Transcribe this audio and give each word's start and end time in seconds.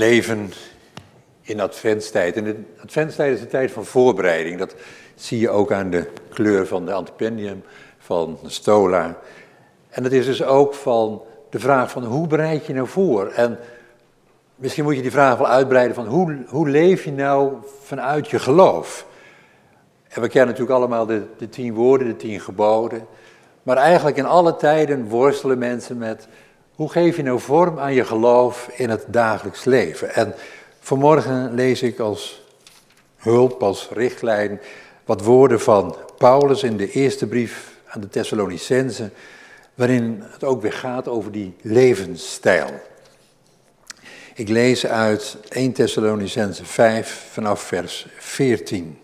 Leven 0.00 0.52
in 1.40 1.60
adventstijd. 1.60 2.36
En 2.36 2.44
de 2.44 2.56
adventstijd 2.82 3.34
is 3.34 3.40
een 3.40 3.48
tijd 3.48 3.70
van 3.70 3.84
voorbereiding. 3.84 4.58
Dat 4.58 4.74
zie 5.14 5.40
je 5.40 5.50
ook 5.50 5.72
aan 5.72 5.90
de 5.90 6.06
kleur 6.28 6.66
van 6.66 6.86
de 6.86 6.92
antipendium, 6.92 7.62
van 7.98 8.38
de 8.42 8.50
stola. 8.50 9.18
En 9.88 10.04
het 10.04 10.12
is 10.12 10.26
dus 10.26 10.42
ook 10.42 10.74
van 10.74 11.22
de 11.50 11.58
vraag 11.58 11.90
van 11.90 12.04
hoe 12.04 12.26
bereid 12.26 12.66
je 12.66 12.72
nou 12.72 12.88
voor? 12.88 13.26
En 13.26 13.58
misschien 14.56 14.84
moet 14.84 14.96
je 14.96 15.02
die 15.02 15.10
vraag 15.10 15.38
wel 15.38 15.48
uitbreiden 15.48 15.94
van 15.94 16.06
hoe, 16.06 16.44
hoe 16.48 16.68
leef 16.68 17.04
je 17.04 17.12
nou 17.12 17.52
vanuit 17.82 18.28
je 18.28 18.38
geloof? 18.38 19.06
En 20.08 20.20
we 20.20 20.28
kennen 20.28 20.50
natuurlijk 20.50 20.78
allemaal 20.78 21.06
de, 21.06 21.22
de 21.38 21.48
tien 21.48 21.74
woorden, 21.74 22.06
de 22.06 22.16
tien 22.16 22.40
geboden. 22.40 23.06
Maar 23.62 23.76
eigenlijk 23.76 24.16
in 24.16 24.26
alle 24.26 24.56
tijden 24.56 25.08
worstelen 25.08 25.58
mensen 25.58 25.98
met 25.98 26.28
hoe 26.80 26.90
geef 26.90 27.16
je 27.16 27.22
nou 27.22 27.40
vorm 27.40 27.78
aan 27.78 27.94
je 27.94 28.04
geloof 28.04 28.70
in 28.72 28.90
het 28.90 29.04
dagelijks 29.06 29.64
leven? 29.64 30.14
En 30.14 30.34
vanmorgen 30.80 31.54
lees 31.54 31.82
ik 31.82 31.98
als 31.98 32.42
hulp, 33.16 33.62
als 33.62 33.88
richtlijn, 33.92 34.60
wat 35.04 35.22
woorden 35.22 35.60
van 35.60 35.96
Paulus 36.18 36.62
in 36.62 36.76
de 36.76 36.90
eerste 36.90 37.26
brief 37.26 37.72
aan 37.86 38.00
de 38.00 38.08
Thessalonicenzen, 38.08 39.12
waarin 39.74 40.22
het 40.22 40.44
ook 40.44 40.62
weer 40.62 40.72
gaat 40.72 41.08
over 41.08 41.32
die 41.32 41.54
levensstijl. 41.60 42.70
Ik 44.34 44.48
lees 44.48 44.86
uit 44.86 45.36
1 45.48 45.72
Thessalonicenzen 45.72 46.66
5 46.66 47.28
vanaf 47.32 47.60
vers 47.60 48.06
14. 48.18 48.98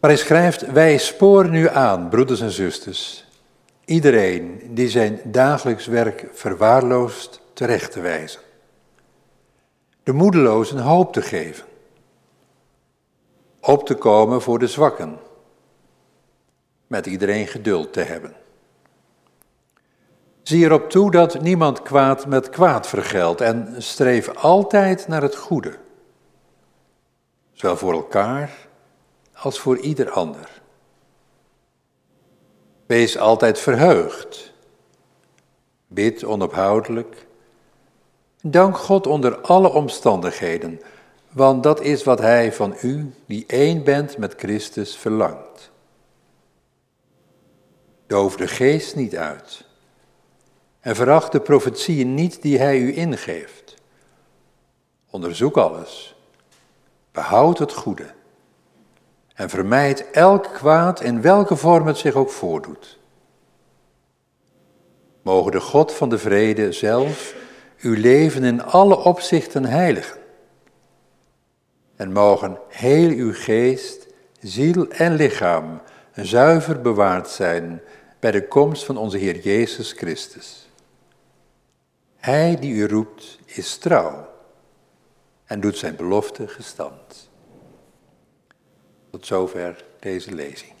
Maar 0.00 0.10
hij 0.10 0.18
schrijft, 0.18 0.72
wij 0.72 0.98
sporen 0.98 1.50
nu 1.50 1.68
aan, 1.68 2.08
broeders 2.08 2.40
en 2.40 2.50
zusters, 2.50 3.28
iedereen 3.84 4.60
die 4.74 4.88
zijn 4.88 5.20
dagelijks 5.24 5.86
werk 5.86 6.28
verwaarloost 6.32 7.40
terecht 7.52 7.92
te 7.92 8.00
wijzen. 8.00 8.40
De 10.02 10.12
moedelozen 10.12 10.78
hoop 10.78 11.12
te 11.12 11.22
geven. 11.22 11.64
Op 13.60 13.86
te 13.86 13.94
komen 13.94 14.42
voor 14.42 14.58
de 14.58 14.66
zwakken. 14.66 15.18
Met 16.86 17.06
iedereen 17.06 17.46
geduld 17.46 17.92
te 17.92 18.00
hebben. 18.00 18.34
Zie 20.42 20.64
erop 20.64 20.90
toe 20.90 21.10
dat 21.10 21.40
niemand 21.40 21.82
kwaad 21.82 22.26
met 22.26 22.48
kwaad 22.48 22.86
vergeldt 22.86 23.40
en 23.40 23.74
streef 23.78 24.28
altijd 24.28 25.08
naar 25.08 25.22
het 25.22 25.36
goede. 25.36 25.78
Zowel 27.52 27.76
voor 27.76 27.92
elkaar 27.92 28.68
als 29.34 29.60
voor 29.60 29.78
ieder 29.78 30.10
ander. 30.10 30.59
Wees 32.90 33.18
altijd 33.18 33.58
verheugd. 33.58 34.52
Bid 35.86 36.24
onophoudelijk. 36.24 37.26
Dank 38.42 38.76
God 38.76 39.06
onder 39.06 39.40
alle 39.40 39.68
omstandigheden, 39.68 40.80
want 41.32 41.62
dat 41.62 41.80
is 41.80 42.04
wat 42.04 42.18
Hij 42.18 42.52
van 42.52 42.76
u, 42.82 43.14
die 43.26 43.44
één 43.46 43.84
bent 43.84 44.18
met 44.18 44.34
Christus, 44.36 44.96
verlangt. 44.96 45.70
Doof 48.06 48.36
de 48.36 48.48
geest 48.48 48.96
niet 48.96 49.16
uit 49.16 49.64
en 50.80 50.96
veracht 50.96 51.32
de 51.32 51.40
profetieën 51.40 52.14
niet 52.14 52.42
die 52.42 52.58
Hij 52.58 52.78
u 52.78 52.96
ingeeft. 52.96 53.74
Onderzoek 55.10 55.56
alles, 55.56 56.16
behoud 57.12 57.58
het 57.58 57.72
goede 57.72 58.18
en 59.40 59.50
vermijd 59.50 60.10
elk 60.10 60.50
kwaad 60.52 61.00
in 61.00 61.20
welke 61.22 61.56
vorm 61.56 61.86
het 61.86 61.96
zich 61.96 62.14
ook 62.14 62.30
voordoet. 62.30 62.98
Mogen 65.22 65.52
de 65.52 65.60
God 65.60 65.92
van 65.92 66.08
de 66.08 66.18
vrede 66.18 66.72
zelf 66.72 67.34
uw 67.80 67.94
leven 67.94 68.44
in 68.44 68.62
alle 68.62 68.96
opzichten 68.96 69.64
heiligen. 69.64 70.18
En 71.96 72.12
mogen 72.12 72.58
heel 72.68 73.10
uw 73.10 73.32
geest, 73.34 74.06
ziel 74.40 74.88
en 74.88 75.14
lichaam 75.14 75.80
zuiver 76.14 76.80
bewaard 76.80 77.28
zijn 77.28 77.82
bij 78.18 78.30
de 78.30 78.48
komst 78.48 78.84
van 78.84 78.96
onze 78.96 79.18
Heer 79.18 79.38
Jezus 79.38 79.92
Christus. 79.92 80.68
Hij 82.16 82.56
die 82.56 82.74
u 82.74 82.86
roept 82.86 83.38
is 83.44 83.76
trouw 83.76 84.28
en 85.44 85.60
doet 85.60 85.76
zijn 85.76 85.96
belofte 85.96 86.48
gestand. 86.48 87.29
Tot 89.10 89.26
zover 89.26 89.84
deze 90.00 90.34
lezing. 90.34 90.79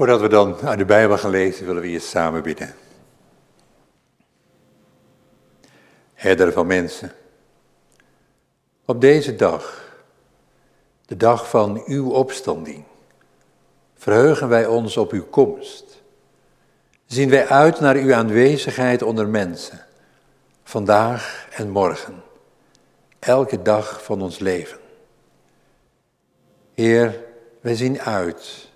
Voordat 0.00 0.20
we 0.20 0.28
dan 0.28 0.60
uit 0.60 0.78
de 0.78 0.84
Bijbel 0.84 1.18
gaan 1.18 1.30
lezen, 1.30 1.66
willen 1.66 1.82
we 1.82 1.88
hier 1.88 2.00
samen 2.00 2.42
bidden. 2.42 2.74
Herder 6.14 6.52
van 6.52 6.66
mensen, 6.66 7.12
op 8.84 9.00
deze 9.00 9.36
dag, 9.36 9.92
de 11.06 11.16
dag 11.16 11.48
van 11.48 11.82
uw 11.86 12.10
opstanding, 12.10 12.84
verheugen 13.94 14.48
wij 14.48 14.66
ons 14.66 14.96
op 14.96 15.12
uw 15.12 15.26
komst. 15.26 16.02
Zien 17.06 17.30
wij 17.30 17.48
uit 17.48 17.80
naar 17.80 17.96
uw 17.96 18.14
aanwezigheid 18.14 19.02
onder 19.02 19.28
mensen, 19.28 19.86
vandaag 20.64 21.48
en 21.50 21.70
morgen, 21.70 22.22
elke 23.18 23.62
dag 23.62 24.04
van 24.04 24.22
ons 24.22 24.38
leven. 24.38 24.78
Heer, 26.74 27.24
wij 27.60 27.74
zien 27.74 28.00
uit 28.00 28.69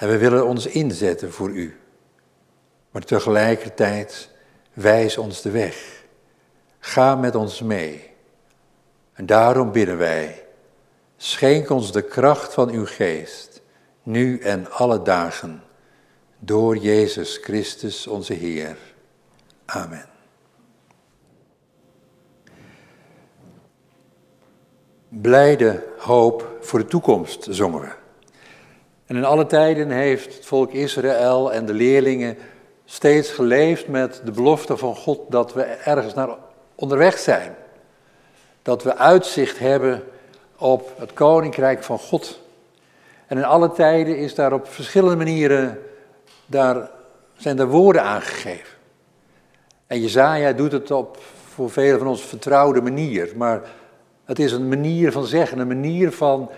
en 0.00 0.08
we 0.08 0.18
willen 0.18 0.46
ons 0.46 0.66
inzetten 0.66 1.32
voor 1.32 1.50
u. 1.50 1.76
Maar 2.90 3.02
tegelijkertijd 3.02 4.30
wijs 4.72 5.18
ons 5.18 5.42
de 5.42 5.50
weg. 5.50 6.04
Ga 6.78 7.14
met 7.14 7.34
ons 7.34 7.60
mee. 7.60 8.10
En 9.12 9.26
daarom 9.26 9.72
bidden 9.72 9.98
wij, 9.98 10.46
schenk 11.16 11.70
ons 11.70 11.92
de 11.92 12.02
kracht 12.02 12.54
van 12.54 12.70
uw 12.70 12.86
geest, 12.86 13.62
nu 14.02 14.38
en 14.38 14.70
alle 14.70 15.02
dagen, 15.02 15.62
door 16.38 16.76
Jezus 16.76 17.36
Christus 17.36 18.06
onze 18.06 18.32
Heer. 18.32 18.76
Amen. 19.64 20.08
Blijde 25.08 25.86
hoop 25.98 26.56
voor 26.60 26.78
de 26.78 26.86
toekomst 26.86 27.46
zongen 27.50 27.80
we. 27.80 27.99
En 29.10 29.16
in 29.16 29.24
alle 29.24 29.46
tijden 29.46 29.90
heeft 29.90 30.34
het 30.34 30.46
volk 30.46 30.72
Israël 30.72 31.52
en 31.52 31.66
de 31.66 31.72
leerlingen 31.72 32.36
steeds 32.84 33.30
geleefd 33.30 33.88
met 33.88 34.20
de 34.24 34.30
belofte 34.30 34.76
van 34.76 34.96
God 34.96 35.20
dat 35.28 35.52
we 35.52 35.62
ergens 35.62 36.14
naar 36.14 36.28
onderweg 36.74 37.18
zijn. 37.18 37.54
Dat 38.62 38.82
we 38.82 38.96
uitzicht 38.96 39.58
hebben 39.58 40.02
op 40.58 40.92
het 40.98 41.12
koninkrijk 41.12 41.82
van 41.82 41.98
God. 41.98 42.40
En 43.26 43.36
in 43.36 43.44
alle 43.44 43.72
tijden 43.72 44.16
is 44.16 44.34
daar 44.34 44.52
op 44.52 44.68
verschillende 44.68 45.16
manieren, 45.16 45.78
daar 46.46 46.90
zijn 47.36 47.58
er 47.58 47.68
woorden 47.68 48.02
aangegeven. 48.02 48.76
En 49.86 50.00
Jezaja 50.00 50.52
doet 50.52 50.72
het 50.72 50.90
op 50.90 51.18
voor 51.48 51.70
velen 51.70 51.98
van 51.98 52.08
ons 52.08 52.22
vertrouwde 52.22 52.80
manier. 52.80 53.32
Maar 53.36 53.62
het 54.24 54.38
is 54.38 54.52
een 54.52 54.68
manier 54.68 55.12
van 55.12 55.24
zeggen, 55.24 55.58
een 55.58 55.66
manier 55.66 56.12
van 56.12 56.50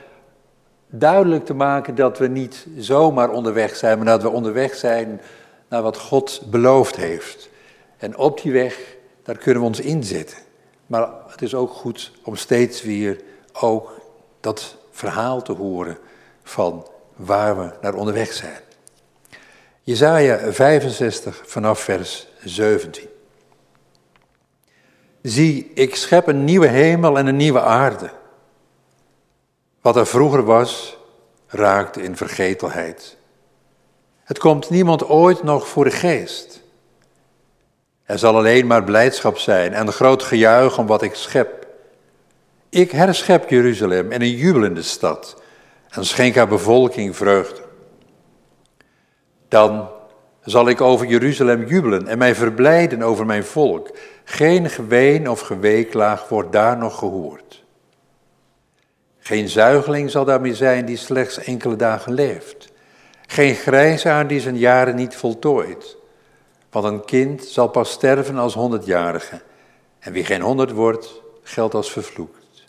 duidelijk 0.94 1.44
te 1.44 1.54
maken 1.54 1.94
dat 1.94 2.18
we 2.18 2.26
niet 2.26 2.66
zomaar 2.76 3.30
onderweg 3.30 3.76
zijn, 3.76 3.96
maar 3.96 4.06
dat 4.06 4.22
we 4.22 4.28
onderweg 4.28 4.74
zijn 4.74 5.20
naar 5.68 5.82
wat 5.82 5.98
God 5.98 6.42
beloofd 6.50 6.96
heeft. 6.96 7.48
En 7.96 8.16
op 8.16 8.42
die 8.42 8.52
weg, 8.52 8.78
daar 9.22 9.38
kunnen 9.38 9.62
we 9.62 9.68
ons 9.68 9.80
inzetten. 9.80 10.38
Maar 10.86 11.08
het 11.26 11.42
is 11.42 11.54
ook 11.54 11.70
goed 11.70 12.12
om 12.22 12.36
steeds 12.36 12.82
weer 12.82 13.20
ook 13.52 14.00
dat 14.40 14.76
verhaal 14.90 15.42
te 15.42 15.52
horen 15.52 15.98
van 16.42 16.86
waar 17.16 17.58
we 17.58 17.70
naar 17.80 17.94
onderweg 17.94 18.32
zijn. 18.32 18.60
Jezaja 19.82 20.52
65 20.52 21.42
vanaf 21.46 21.80
vers 21.80 22.28
17. 22.44 23.08
Zie, 25.22 25.70
ik 25.74 25.94
schep 25.96 26.26
een 26.26 26.44
nieuwe 26.44 26.66
hemel 26.66 27.18
en 27.18 27.26
een 27.26 27.36
nieuwe 27.36 27.60
aarde. 27.60 28.10
Wat 29.82 29.96
er 29.96 30.06
vroeger 30.06 30.44
was, 30.44 30.96
raakte 31.46 32.02
in 32.02 32.16
vergetelheid. 32.16 33.16
Het 34.24 34.38
komt 34.38 34.70
niemand 34.70 35.08
ooit 35.08 35.42
nog 35.42 35.68
voor 35.68 35.84
de 35.84 35.90
geest. 35.90 36.62
Er 38.04 38.18
zal 38.18 38.36
alleen 38.36 38.66
maar 38.66 38.84
blijdschap 38.84 39.38
zijn 39.38 39.72
en 39.72 39.92
groot 39.92 40.22
gejuich 40.22 40.78
om 40.78 40.86
wat 40.86 41.02
ik 41.02 41.14
schep. 41.14 41.66
Ik 42.68 42.90
herschep 42.90 43.48
Jeruzalem 43.48 44.12
en 44.12 44.22
een 44.22 44.36
jubelende 44.36 44.82
stad 44.82 45.42
en 45.88 46.04
schenk 46.04 46.34
haar 46.34 46.48
bevolking 46.48 47.16
vreugde. 47.16 47.62
Dan 49.48 49.88
zal 50.44 50.68
ik 50.68 50.80
over 50.80 51.06
Jeruzalem 51.06 51.66
jubelen 51.66 52.06
en 52.06 52.18
mij 52.18 52.34
verblijden 52.34 53.02
over 53.02 53.26
mijn 53.26 53.44
volk. 53.44 53.90
Geen 54.24 54.70
geween 54.70 55.30
of 55.30 55.40
geweeklaag 55.40 56.28
wordt 56.28 56.52
daar 56.52 56.78
nog 56.78 56.98
gehoord. 56.98 57.61
Geen 59.24 59.48
zuigeling 59.48 60.10
zal 60.10 60.24
daar 60.24 60.40
meer 60.40 60.54
zijn 60.54 60.84
die 60.84 60.96
slechts 60.96 61.38
enkele 61.38 61.76
dagen 61.76 62.12
leeft. 62.12 62.72
Geen 63.26 63.54
grijsaar 63.54 64.26
die 64.26 64.40
zijn 64.40 64.58
jaren 64.58 64.94
niet 64.94 65.16
voltooit. 65.16 65.96
Want 66.70 66.84
een 66.84 67.04
kind 67.04 67.44
zal 67.44 67.68
pas 67.68 67.90
sterven 67.90 68.38
als 68.38 68.54
honderdjarige. 68.54 69.40
En 69.98 70.12
wie 70.12 70.24
geen 70.24 70.40
honderd 70.40 70.70
wordt, 70.70 71.22
geldt 71.42 71.74
als 71.74 71.92
vervloekt. 71.92 72.66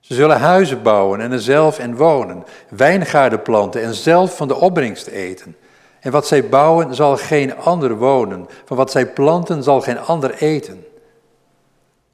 Ze 0.00 0.14
zullen 0.14 0.40
huizen 0.40 0.82
bouwen 0.82 1.20
en 1.20 1.32
er 1.32 1.40
zelf 1.40 1.78
in 1.78 1.96
wonen, 1.96 2.44
wijngaarden 2.68 3.42
planten 3.42 3.82
en 3.82 3.94
zelf 3.94 4.36
van 4.36 4.48
de 4.48 4.54
opbrengst 4.54 5.06
eten. 5.06 5.56
En 6.00 6.12
wat 6.12 6.26
zij 6.26 6.48
bouwen 6.48 6.94
zal 6.94 7.16
geen 7.16 7.56
ander 7.56 7.96
wonen, 7.96 8.48
van 8.64 8.76
wat 8.76 8.90
zij 8.90 9.06
planten 9.06 9.62
zal 9.62 9.80
geen 9.80 9.98
ander 9.98 10.34
eten. 10.34 10.86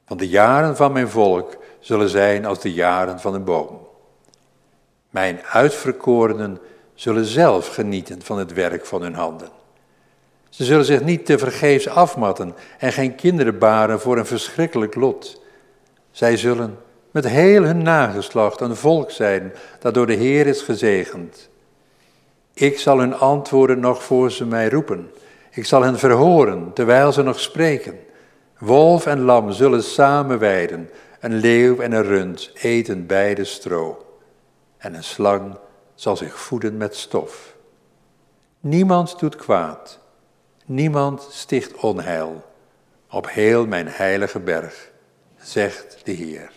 Van 0.05 0.17
de 0.17 0.27
jaren 0.27 0.75
van 0.75 0.91
mijn 0.91 1.09
volk 1.09 1.57
zullen 1.79 2.09
zijn 2.09 2.45
als 2.45 2.59
de 2.59 2.73
jaren 2.73 3.19
van 3.19 3.33
een 3.33 3.43
boom. 3.43 3.87
Mijn 5.09 5.39
uitverkorenen 5.51 6.59
zullen 6.93 7.25
zelf 7.25 7.67
genieten 7.67 8.21
van 8.21 8.37
het 8.37 8.53
werk 8.53 8.85
van 8.85 9.01
hun 9.01 9.15
handen. 9.15 9.49
Ze 10.49 10.63
zullen 10.65 10.85
zich 10.85 11.01
niet 11.01 11.25
te 11.25 11.37
vergeefs 11.37 11.87
afmatten 11.87 12.55
en 12.77 12.91
geen 12.91 13.15
kinderen 13.15 13.57
baren 13.57 13.99
voor 13.99 14.17
een 14.17 14.25
verschrikkelijk 14.25 14.95
lot. 14.95 15.41
Zij 16.11 16.37
zullen 16.37 16.77
met 17.11 17.27
heel 17.27 17.63
hun 17.63 17.81
nageslacht 17.81 18.61
een 18.61 18.75
volk 18.75 19.11
zijn 19.11 19.53
dat 19.79 19.93
door 19.93 20.05
de 20.05 20.13
Heer 20.13 20.47
is 20.47 20.61
gezegend. 20.61 21.49
Ik 22.53 22.79
zal 22.79 22.99
hun 22.99 23.13
antwoorden 23.13 23.79
nog 23.79 24.03
voor 24.03 24.31
ze 24.31 24.45
mij 24.45 24.69
roepen. 24.69 25.11
Ik 25.51 25.65
zal 25.65 25.81
hen 25.81 25.99
verhoren 25.99 26.71
terwijl 26.73 27.11
ze 27.11 27.21
nog 27.21 27.39
spreken. 27.39 27.99
Wolf 28.57 29.05
en 29.05 29.21
lam 29.21 29.51
zullen 29.51 29.83
samen 29.83 30.39
weiden. 30.39 30.89
Een 31.19 31.33
leeuw 31.33 31.79
en 31.79 31.91
een 31.91 32.03
rund 32.03 32.51
eten 32.53 33.05
beide 33.05 33.43
stro. 33.43 34.05
En 34.77 34.93
een 34.93 35.03
slang 35.03 35.57
zal 35.95 36.17
zich 36.17 36.39
voeden 36.39 36.77
met 36.77 36.95
stof. 36.95 37.55
Niemand 38.59 39.19
doet 39.19 39.35
kwaad. 39.35 39.99
Niemand 40.65 41.27
sticht 41.31 41.73
onheil. 41.75 42.45
Op 43.09 43.29
heel 43.29 43.67
mijn 43.67 43.87
heilige 43.87 44.39
berg, 44.39 44.91
zegt 45.37 45.97
de 46.03 46.11
Heer. 46.11 46.51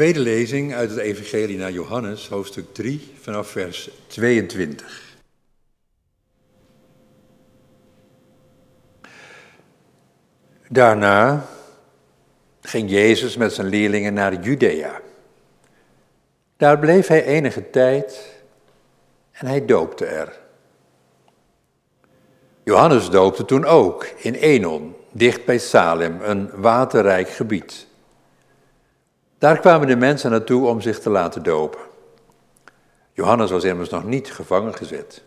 Tweede 0.00 0.20
lezing 0.20 0.74
uit 0.74 0.90
het 0.90 0.98
Evangelie 0.98 1.58
naar 1.58 1.72
Johannes, 1.72 2.28
hoofdstuk 2.28 2.74
3, 2.74 3.12
vanaf 3.20 3.48
vers 3.48 3.90
22. 4.06 5.16
Daarna 10.68 11.46
ging 12.60 12.90
Jezus 12.90 13.36
met 13.36 13.52
zijn 13.52 13.66
leerlingen 13.66 14.14
naar 14.14 14.40
Judea. 14.40 15.00
Daar 16.56 16.78
bleef 16.78 17.06
hij 17.06 17.24
enige 17.24 17.70
tijd 17.70 18.40
en 19.32 19.46
hij 19.46 19.64
doopte 19.64 20.04
er. 20.04 20.38
Johannes 22.64 23.10
doopte 23.10 23.44
toen 23.44 23.64
ook 23.64 24.04
in 24.16 24.34
Enon, 24.34 24.96
dicht 25.12 25.44
bij 25.44 25.58
Salem, 25.58 26.20
een 26.22 26.50
waterrijk 26.54 27.28
gebied. 27.28 27.88
Daar 29.40 29.60
kwamen 29.60 29.86
de 29.86 29.96
mensen 29.96 30.30
naartoe 30.30 30.66
om 30.66 30.80
zich 30.80 30.98
te 30.98 31.10
laten 31.10 31.42
dopen. 31.42 31.80
Johannes 33.12 33.50
was 33.50 33.64
immers 33.64 33.88
nog 33.88 34.04
niet 34.04 34.32
gevangen 34.32 34.74
gezet. 34.74 35.22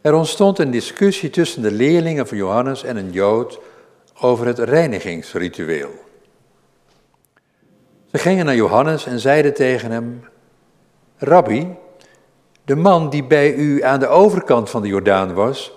Er 0.00 0.14
ontstond 0.14 0.58
een 0.58 0.70
discussie 0.70 1.30
tussen 1.30 1.62
de 1.62 1.70
leerlingen 1.70 2.26
van 2.26 2.36
Johannes 2.36 2.82
en 2.82 2.96
een 2.96 3.10
Jood 3.10 3.60
over 4.20 4.46
het 4.46 4.58
reinigingsritueel. 4.58 5.90
Ze 8.10 8.18
gingen 8.18 8.44
naar 8.44 8.54
Johannes 8.54 9.06
en 9.06 9.20
zeiden 9.20 9.54
tegen 9.54 9.90
hem: 9.90 10.24
Rabbi, 11.16 11.76
de 12.64 12.76
man 12.76 13.10
die 13.10 13.24
bij 13.24 13.54
u 13.54 13.82
aan 13.82 14.00
de 14.00 14.08
overkant 14.08 14.70
van 14.70 14.82
de 14.82 14.88
Jordaan 14.88 15.34
was, 15.34 15.72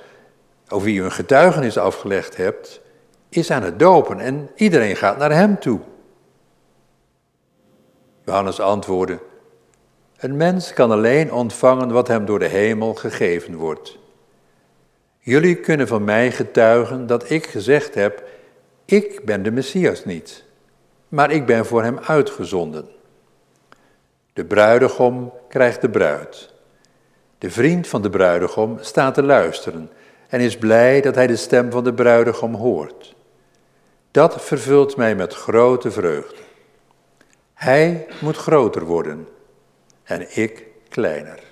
over 0.69 0.86
wie 0.86 1.00
u 1.00 1.03
een 1.03 1.12
getuigenis 1.12 1.77
afgelegd 1.77 2.38
hebt, 2.38 2.81
is 3.29 3.51
aan 3.51 3.63
het 3.63 3.79
dopen 3.79 4.19
en 4.19 4.50
iedereen 4.55 4.95
gaat 4.95 5.17
naar 5.17 5.31
hem 5.31 5.59
toe. 5.59 5.79
Johannes 8.27 8.60
antwoordde: 8.60 9.19
Een 10.17 10.38
mens 10.38 10.74
kan 10.74 10.91
alleen 10.91 11.34
ontvangen 11.34 11.91
wat 11.91 12.07
hem 12.07 12.25
door 12.25 12.39
de 12.39 12.48
hemel 12.48 12.93
gegeven 12.93 13.55
wordt. 13.55 13.98
Jullie 15.19 15.55
kunnen 15.55 15.88
van 15.88 16.03
mij 16.03 16.31
getuigen 16.31 17.07
dat 17.07 17.29
ik 17.29 17.46
gezegd 17.46 17.96
heb: 17.96 18.24
Ik 18.86 19.22
ben 19.25 19.43
de 19.43 19.51
Messias 19.51 20.05
niet, 20.05 20.43
maar 21.07 21.31
ik 21.31 21.46
ben 21.46 21.65
voor 21.65 21.84
hem 21.84 22.00
uitgezonden. 22.00 22.88
De 24.34 24.46
bruidegom 24.46 25.34
krijgt 25.50 25.81
de 25.81 25.89
bruid. 25.89 26.53
De 27.38 27.51
vriend 27.51 27.88
van 27.88 28.01
de 28.01 28.10
bruidegom 28.10 28.77
staat 28.81 29.13
te 29.13 29.24
luisteren 29.24 29.89
en 30.27 30.39
is 30.39 30.57
blij 30.57 31.01
dat 31.01 31.15
hij 31.15 31.27
de 31.27 31.36
stem 31.36 31.72
van 31.72 31.84
de 31.84 31.93
bruidegom 31.93 32.53
hoort. 32.53 33.15
Dat 34.12 34.41
vervult 34.41 34.98
mij 34.98 35.15
met 35.15 35.34
grote 35.34 35.91
vreugde. 35.91 36.46
Hij 37.57 38.07
moet 38.21 38.37
groter 38.37 38.85
worden 38.85 39.27
en 40.03 40.37
ik 40.39 40.65
kleiner. 40.89 41.46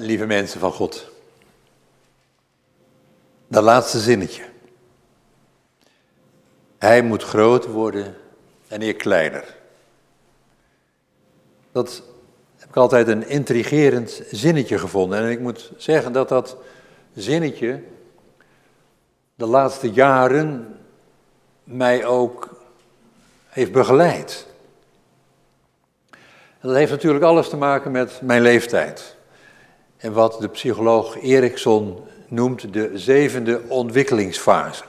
Lieve 0.00 0.26
mensen 0.26 0.60
van 0.60 0.72
God. 0.72 1.10
Dat 3.48 3.62
laatste 3.62 3.98
zinnetje. 3.98 4.42
Hij 6.78 7.02
moet 7.02 7.22
groter 7.22 7.70
worden 7.70 8.16
en 8.68 8.82
ik 8.82 8.98
kleiner. 8.98 9.56
Dat 11.72 12.02
heb 12.56 12.68
ik 12.68 12.76
altijd 12.76 13.08
een 13.08 13.28
intrigerend 13.28 14.22
zinnetje 14.30 14.78
gevonden. 14.78 15.18
En 15.18 15.30
ik 15.30 15.40
moet 15.40 15.72
zeggen 15.76 16.12
dat 16.12 16.28
dat 16.28 16.56
zinnetje 17.14 17.82
de 19.34 19.46
laatste 19.46 19.90
jaren 19.90 20.78
mij 21.64 22.04
ook 22.04 22.48
heeft 23.48 23.72
begeleid. 23.72 24.46
Dat 26.60 26.74
heeft 26.74 26.90
natuurlijk 26.90 27.24
alles 27.24 27.48
te 27.48 27.56
maken 27.56 27.90
met 27.90 28.20
mijn 28.22 28.42
leeftijd 28.42 29.18
en 30.00 30.12
wat 30.12 30.40
de 30.40 30.48
psycholoog 30.48 31.22
Erikson 31.22 31.98
noemt 32.28 32.72
de 32.72 32.90
zevende 32.94 33.60
ontwikkelingsfase. 33.68 34.84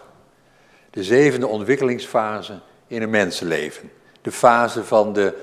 De 0.89 1.03
zevende 1.03 1.47
ontwikkelingsfase 1.47 2.59
in 2.87 3.01
een 3.01 3.09
mensenleven. 3.09 3.91
De 4.21 4.31
fase 4.31 4.83
van 4.83 5.13
de 5.13 5.33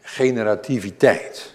generativiteit. 0.00 1.54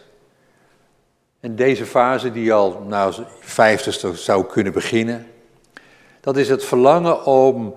En 1.40 1.56
deze 1.56 1.86
fase 1.86 2.32
die 2.32 2.54
al 2.54 2.86
na 2.88 3.10
nou, 3.10 3.24
vijftigste 3.40 4.16
zou 4.16 4.46
kunnen 4.46 4.74
beginnen, 4.74 5.28
dat 6.20 6.38
is 6.38 6.50
het 6.50 6.66
verlangen 6.66 7.26
om 7.26 7.76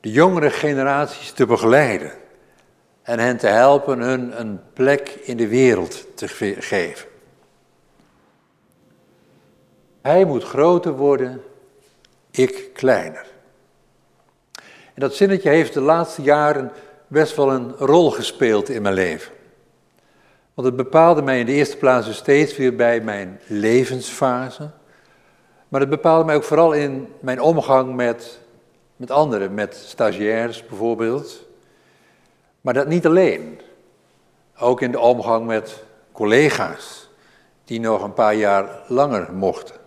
de 0.00 0.10
jongere 0.10 0.50
generaties 0.50 1.30
te 1.30 1.46
begeleiden 1.46 2.12
en 3.02 3.18
hen 3.18 3.36
te 3.36 3.46
helpen 3.46 4.00
hun 4.00 4.40
een 4.40 4.60
plek 4.72 5.08
in 5.22 5.36
de 5.36 5.48
wereld 5.48 6.06
te 6.16 6.28
geven. 6.58 7.12
Hij 10.04 10.24
moet 10.24 10.44
groter 10.44 10.92
worden, 10.92 11.42
ik 12.30 12.70
kleiner. 12.72 13.26
En 14.94 15.00
dat 15.00 15.14
zinnetje 15.14 15.48
heeft 15.48 15.74
de 15.74 15.80
laatste 15.80 16.22
jaren 16.22 16.72
best 17.06 17.36
wel 17.36 17.52
een 17.52 17.72
rol 17.72 18.10
gespeeld 18.10 18.68
in 18.68 18.82
mijn 18.82 18.94
leven. 18.94 19.32
Want 20.54 20.66
het 20.66 20.76
bepaalde 20.76 21.22
mij 21.22 21.38
in 21.38 21.46
de 21.46 21.52
eerste 21.52 21.76
plaats 21.76 22.06
dus 22.06 22.16
steeds 22.16 22.56
weer 22.56 22.76
bij 22.76 23.00
mijn 23.00 23.40
levensfase. 23.46 24.70
Maar 25.68 25.80
het 25.80 25.90
bepaalde 25.90 26.24
mij 26.24 26.34
ook 26.34 26.44
vooral 26.44 26.72
in 26.72 27.08
mijn 27.20 27.40
omgang 27.40 27.94
met, 27.94 28.40
met 28.96 29.10
anderen, 29.10 29.54
met 29.54 29.74
stagiairs 29.86 30.66
bijvoorbeeld. 30.66 31.46
Maar 32.60 32.74
dat 32.74 32.86
niet 32.86 33.06
alleen. 33.06 33.60
Ook 34.58 34.80
in 34.80 34.90
de 34.90 35.00
omgang 35.00 35.46
met 35.46 35.84
collega's, 36.12 37.08
die 37.64 37.80
nog 37.80 38.02
een 38.02 38.14
paar 38.14 38.34
jaar 38.34 38.82
langer 38.88 39.32
mochten. 39.32 39.82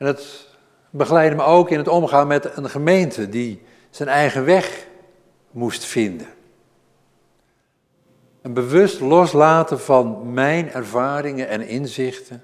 En 0.00 0.06
het 0.06 0.46
begeleidde 0.90 1.36
me 1.36 1.42
ook 1.42 1.70
in 1.70 1.78
het 1.78 1.88
omgaan 1.88 2.26
met 2.26 2.56
een 2.56 2.70
gemeente 2.70 3.28
die 3.28 3.62
zijn 3.90 4.08
eigen 4.08 4.44
weg 4.44 4.86
moest 5.50 5.84
vinden. 5.84 6.26
Een 8.42 8.54
bewust 8.54 9.00
loslaten 9.00 9.80
van 9.80 10.32
mijn 10.32 10.72
ervaringen 10.72 11.48
en 11.48 11.60
inzichten, 11.60 12.42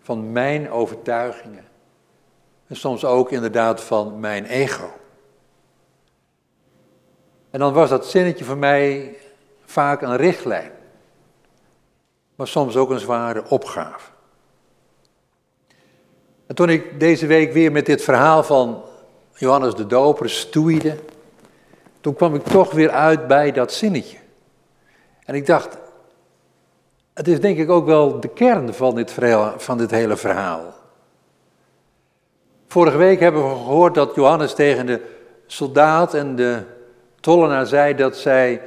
van 0.00 0.32
mijn 0.32 0.70
overtuigingen. 0.70 1.64
En 2.66 2.76
soms 2.76 3.04
ook 3.04 3.30
inderdaad 3.30 3.80
van 3.80 4.20
mijn 4.20 4.44
ego. 4.44 4.90
En 7.50 7.58
dan 7.58 7.72
was 7.72 7.88
dat 7.88 8.06
zinnetje 8.06 8.44
voor 8.44 8.58
mij 8.58 9.16
vaak 9.64 10.02
een 10.02 10.16
richtlijn, 10.16 10.72
maar 12.34 12.48
soms 12.48 12.76
ook 12.76 12.90
een 12.90 13.00
zware 13.00 13.44
opgave. 13.48 14.10
En 16.50 16.56
toen 16.56 16.68
ik 16.68 17.00
deze 17.00 17.26
week 17.26 17.52
weer 17.52 17.72
met 17.72 17.86
dit 17.86 18.02
verhaal 18.02 18.42
van 18.42 18.82
Johannes 19.34 19.74
de 19.74 19.86
Doper 19.86 20.30
stoeide, 20.30 20.96
toen 22.00 22.14
kwam 22.14 22.34
ik 22.34 22.42
toch 22.42 22.72
weer 22.72 22.90
uit 22.90 23.26
bij 23.26 23.52
dat 23.52 23.72
zinnetje. 23.72 24.16
En 25.24 25.34
ik 25.34 25.46
dacht, 25.46 25.78
het 27.14 27.28
is 27.28 27.40
denk 27.40 27.58
ik 27.58 27.70
ook 27.70 27.86
wel 27.86 28.20
de 28.20 28.28
kern 28.28 28.74
van 28.74 28.94
dit, 28.94 29.14
van 29.56 29.78
dit 29.78 29.90
hele 29.90 30.16
verhaal. 30.16 30.74
Vorige 32.66 32.96
week 32.96 33.20
hebben 33.20 33.42
we 33.42 33.54
gehoord 33.54 33.94
dat 33.94 34.14
Johannes 34.14 34.54
tegen 34.54 34.86
de 34.86 35.00
soldaat 35.46 36.14
en 36.14 36.36
de 36.36 36.62
tollenaar 37.20 37.66
zei 37.66 37.94
dat 37.94 38.16
zij 38.16 38.60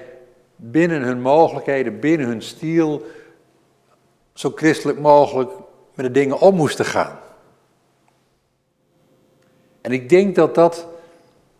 binnen 0.56 1.02
hun 1.02 1.22
mogelijkheden, 1.22 2.00
binnen 2.00 2.28
hun 2.28 2.42
stiel, 2.42 3.06
zo 4.34 4.52
christelijk 4.56 5.00
mogelijk 5.00 5.52
met 5.94 6.06
de 6.06 6.12
dingen 6.12 6.40
om 6.40 6.56
moesten 6.56 6.86
gaan. 6.86 7.22
En 9.84 9.92
ik 9.92 10.10
denk 10.10 10.36
dat 10.36 10.56
dat 10.56 10.88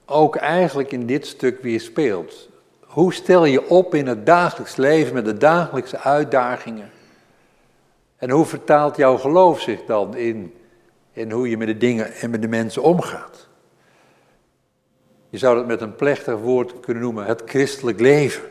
ook 0.06 0.36
eigenlijk 0.36 0.92
in 0.92 1.06
dit 1.06 1.28
stuk 1.28 1.62
weer 1.62 1.80
speelt. 1.80 2.50
Hoe 2.80 3.14
stel 3.14 3.46
je 3.46 3.70
op 3.70 3.96
in 3.96 4.08
het 4.08 4.26
dagelijks 4.26 4.76
leven 4.76 5.14
met 5.14 5.26
de 5.26 5.38
dagelijkse 5.38 6.00
uitdagingen? 6.00 6.92
En 8.18 8.30
hoe 8.30 8.46
vertaalt 8.46 8.96
jouw 8.96 9.18
geloof 9.18 9.62
zich 9.62 9.86
dan 9.86 10.16
in, 10.16 10.54
in 11.12 11.32
hoe 11.32 11.50
je 11.50 11.58
met 11.58 11.68
de 11.68 11.78
dingen 11.78 12.14
en 12.14 12.30
met 12.30 12.42
de 12.42 12.48
mensen 12.48 12.82
omgaat? 12.82 13.48
Je 15.30 15.38
zou 15.38 15.56
dat 15.56 15.68
met 15.68 15.82
een 15.82 15.96
plechtig 15.96 16.38
woord 16.38 16.80
kunnen 16.80 17.04
noemen, 17.04 17.26
het 17.26 17.42
christelijk 17.46 18.00
leven. 18.00 18.44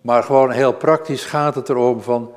Maar 0.00 0.22
gewoon 0.22 0.50
heel 0.50 0.74
praktisch 0.74 1.24
gaat 1.24 1.54
het 1.54 1.68
erom 1.68 2.00
van, 2.00 2.32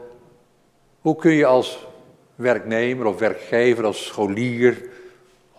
hoe 1.02 1.16
kun 1.16 1.32
je 1.32 1.46
als 1.46 1.88
werknemer 2.36 3.06
of 3.06 3.20
werkgever, 3.20 3.86
als 3.86 4.06
scholier, 4.06 4.90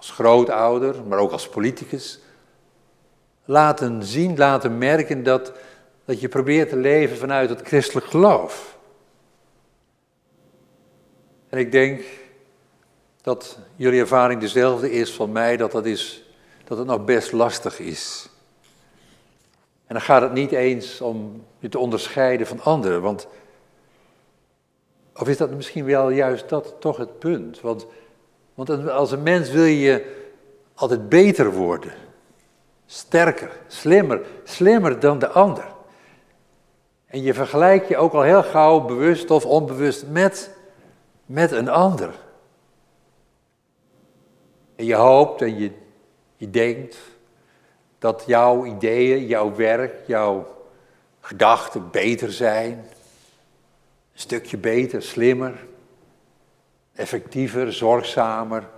als 0.00 0.10
grootouder, 0.10 1.04
maar 1.04 1.18
ook 1.18 1.32
als 1.32 1.48
politicus, 1.48 2.20
laten 3.44 4.04
zien, 4.04 4.36
laten 4.36 4.78
merken 4.78 5.22
dat, 5.22 5.52
dat 6.04 6.20
je 6.20 6.28
probeert 6.28 6.68
te 6.68 6.76
leven 6.76 7.16
vanuit 7.16 7.48
het 7.48 7.60
christelijk 7.62 8.06
geloof. 8.06 8.78
En 11.48 11.58
ik 11.58 11.72
denk 11.72 12.04
dat 13.22 13.58
jullie 13.76 14.00
ervaring 14.00 14.40
dezelfde 14.40 14.92
is 14.92 15.12
van 15.12 15.32
mij, 15.32 15.56
dat, 15.56 15.72
dat, 15.72 15.86
is, 15.86 16.24
dat 16.64 16.78
het 16.78 16.86
nog 16.86 17.04
best 17.04 17.32
lastig 17.32 17.78
is. 17.78 18.28
En 19.86 19.94
dan 19.94 20.00
gaat 20.00 20.22
het 20.22 20.32
niet 20.32 20.52
eens 20.52 21.00
om 21.00 21.44
je 21.58 21.68
te 21.68 21.78
onderscheiden 21.78 22.46
van 22.46 22.60
anderen, 22.60 23.02
want, 23.02 23.26
of 25.16 25.28
is 25.28 25.36
dat 25.36 25.50
misschien 25.50 25.84
wel 25.84 26.10
juist 26.10 26.48
dat 26.48 26.74
toch 26.78 26.96
het 26.96 27.18
punt? 27.18 27.60
Want, 27.60 27.86
want 28.66 28.88
als 28.88 29.12
een 29.12 29.22
mens 29.22 29.50
wil 29.50 29.64
je 29.64 30.16
altijd 30.74 31.08
beter 31.08 31.52
worden. 31.52 31.92
Sterker, 32.86 33.60
slimmer, 33.66 34.20
slimmer 34.44 35.00
dan 35.00 35.18
de 35.18 35.28
ander. 35.28 35.64
En 37.06 37.22
je 37.22 37.34
vergelijkt 37.34 37.88
je 37.88 37.96
ook 37.96 38.12
al 38.12 38.22
heel 38.22 38.42
gauw, 38.42 38.80
bewust 38.80 39.30
of 39.30 39.46
onbewust, 39.46 40.06
met, 40.06 40.50
met 41.26 41.50
een 41.50 41.68
ander. 41.68 42.14
En 44.76 44.84
je 44.84 44.94
hoopt 44.94 45.42
en 45.42 45.58
je, 45.58 45.70
je 46.36 46.50
denkt 46.50 46.96
dat 47.98 48.22
jouw 48.26 48.64
ideeën, 48.64 49.26
jouw 49.26 49.54
werk, 49.54 50.06
jouw 50.06 50.46
gedachten 51.20 51.90
beter 51.90 52.32
zijn. 52.32 52.72
Een 52.72 54.20
stukje 54.20 54.56
beter, 54.56 55.02
slimmer, 55.02 55.68
effectiever, 57.00 57.72
zorgzamer, 57.72 58.68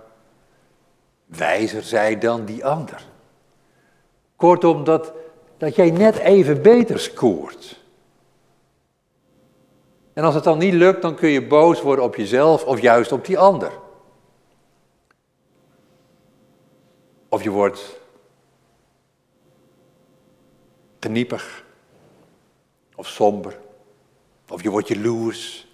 wijzer 1.25 1.83
zijn 1.83 2.19
dan 2.19 2.45
die 2.45 2.65
ander. 2.65 3.05
Kortom, 4.35 4.83
dat, 4.83 5.13
dat 5.57 5.75
jij 5.75 5.91
net 5.91 6.17
even 6.17 6.61
beter 6.61 6.99
scoort. 6.99 7.81
En 10.13 10.23
als 10.23 10.35
het 10.35 10.43
dan 10.43 10.57
niet 10.57 10.73
lukt, 10.73 11.01
dan 11.01 11.15
kun 11.15 11.29
je 11.29 11.47
boos 11.47 11.81
worden 11.81 12.05
op 12.05 12.15
jezelf 12.15 12.65
of 12.65 12.81
juist 12.81 13.11
op 13.11 13.25
die 13.25 13.37
ander. 13.37 13.71
Of 17.29 17.43
je 17.43 17.49
wordt 17.49 17.99
geniepig 20.99 21.63
of 22.95 23.07
somber. 23.07 23.59
Of 24.49 24.63
je 24.63 24.69
wordt 24.69 24.87
jaloers 24.87 25.67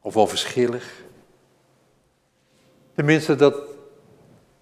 of 0.00 0.16
onverschillig. 0.16 1.02
Tenminste, 2.98 3.34
dat 3.34 3.54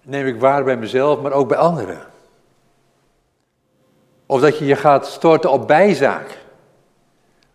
neem 0.01 0.27
ik 0.27 0.39
waar 0.39 0.63
bij 0.63 0.77
mezelf, 0.77 1.21
maar 1.21 1.31
ook 1.31 1.47
bij 1.47 1.57
anderen. 1.57 2.05
Of 4.25 4.41
dat 4.41 4.57
je 4.57 4.65
je 4.65 4.75
gaat 4.75 5.07
storten 5.07 5.51
op 5.51 5.67
bijzaak. 5.67 6.37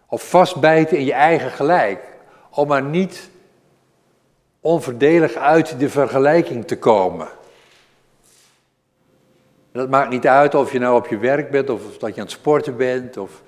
Of 0.07 0.29
vastbijten 0.29 0.99
in 0.99 1.05
je 1.05 1.13
eigen 1.13 1.51
gelijk. 1.51 2.05
Om 2.51 2.69
maar 2.69 2.83
niet 2.83 3.31
onverdelig 4.61 5.35
uit 5.35 5.79
de 5.79 5.89
vergelijking 5.89 6.67
te 6.67 6.79
komen. 6.79 7.29
dat 9.73 9.89
maakt 9.89 10.11
niet 10.11 10.27
uit 10.27 10.55
of 10.55 10.73
je 10.73 10.79
nou 10.79 10.97
op 10.97 11.07
je 11.07 11.19
werk 11.19 11.51
bent, 11.51 11.71
of 11.71 11.99
dat 11.99 12.15
je 12.15 12.21
aan 12.21 12.27
het 12.27 12.37
sporten 12.37 12.77
bent, 12.77 13.17
of 13.17 13.43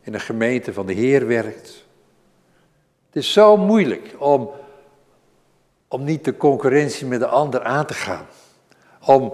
in 0.00 0.14
een 0.14 0.20
gemeente 0.20 0.72
van 0.72 0.86
de 0.86 0.92
Heer 0.92 1.26
werkt. 1.26 1.84
Het 3.06 3.16
is 3.16 3.32
zo 3.32 3.56
moeilijk 3.56 4.14
om, 4.18 4.50
om 5.88 6.04
niet 6.04 6.24
de 6.24 6.36
concurrentie 6.36 7.06
met 7.06 7.20
de 7.20 7.26
ander 7.26 7.62
aan 7.62 7.86
te 7.86 7.94
gaan. 7.94 8.26
Om 9.04 9.32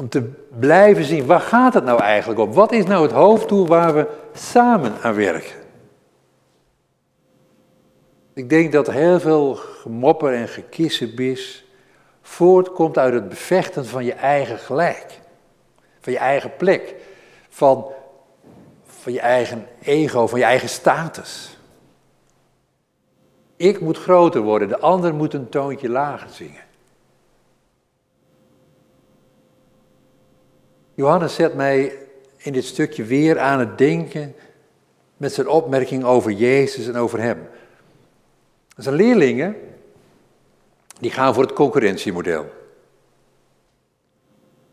om 0.00 0.08
te 0.08 0.30
blijven 0.58 1.04
zien, 1.04 1.26
waar 1.26 1.40
gaat 1.40 1.74
het 1.74 1.84
nou 1.84 2.00
eigenlijk 2.00 2.40
om? 2.40 2.52
Wat 2.52 2.72
is 2.72 2.84
nou 2.84 3.02
het 3.02 3.12
hoofddoel 3.12 3.66
waar 3.66 3.94
we 3.94 4.06
samen 4.32 4.92
aan 5.02 5.14
werken? 5.14 5.58
Ik 8.34 8.48
denk 8.48 8.72
dat 8.72 8.90
heel 8.90 9.20
veel 9.20 9.54
gemopper 9.54 10.34
en 10.34 10.48
gekissenbis 10.48 11.64
voortkomt 12.22 12.98
uit 12.98 13.14
het 13.14 13.28
bevechten 13.28 13.86
van 13.86 14.04
je 14.04 14.12
eigen 14.12 14.58
gelijk. 14.58 15.20
Van 16.00 16.12
je 16.12 16.18
eigen 16.18 16.56
plek. 16.56 16.94
Van, 17.48 17.86
van 18.86 19.12
je 19.12 19.20
eigen 19.20 19.66
ego, 19.82 20.26
van 20.26 20.38
je 20.38 20.44
eigen 20.44 20.68
status. 20.68 21.58
Ik 23.60 23.80
moet 23.80 23.98
groter 23.98 24.40
worden, 24.40 24.68
de 24.68 24.78
ander 24.78 25.14
moet 25.14 25.34
een 25.34 25.48
toontje 25.48 25.88
lager 25.88 26.30
zingen. 26.30 26.62
Johannes 30.94 31.34
zet 31.34 31.54
mij 31.54 31.98
in 32.36 32.52
dit 32.52 32.64
stukje 32.64 33.04
weer 33.04 33.38
aan 33.38 33.58
het 33.58 33.78
denken 33.78 34.34
met 35.16 35.32
zijn 35.32 35.48
opmerking 35.48 36.04
over 36.04 36.30
Jezus 36.30 36.86
en 36.86 36.96
over 36.96 37.20
hem. 37.20 37.48
Zijn 38.76 38.94
leerlingen, 38.94 39.56
die 41.00 41.10
gaan 41.10 41.34
voor 41.34 41.42
het 41.42 41.52
concurrentiemodel. 41.52 42.50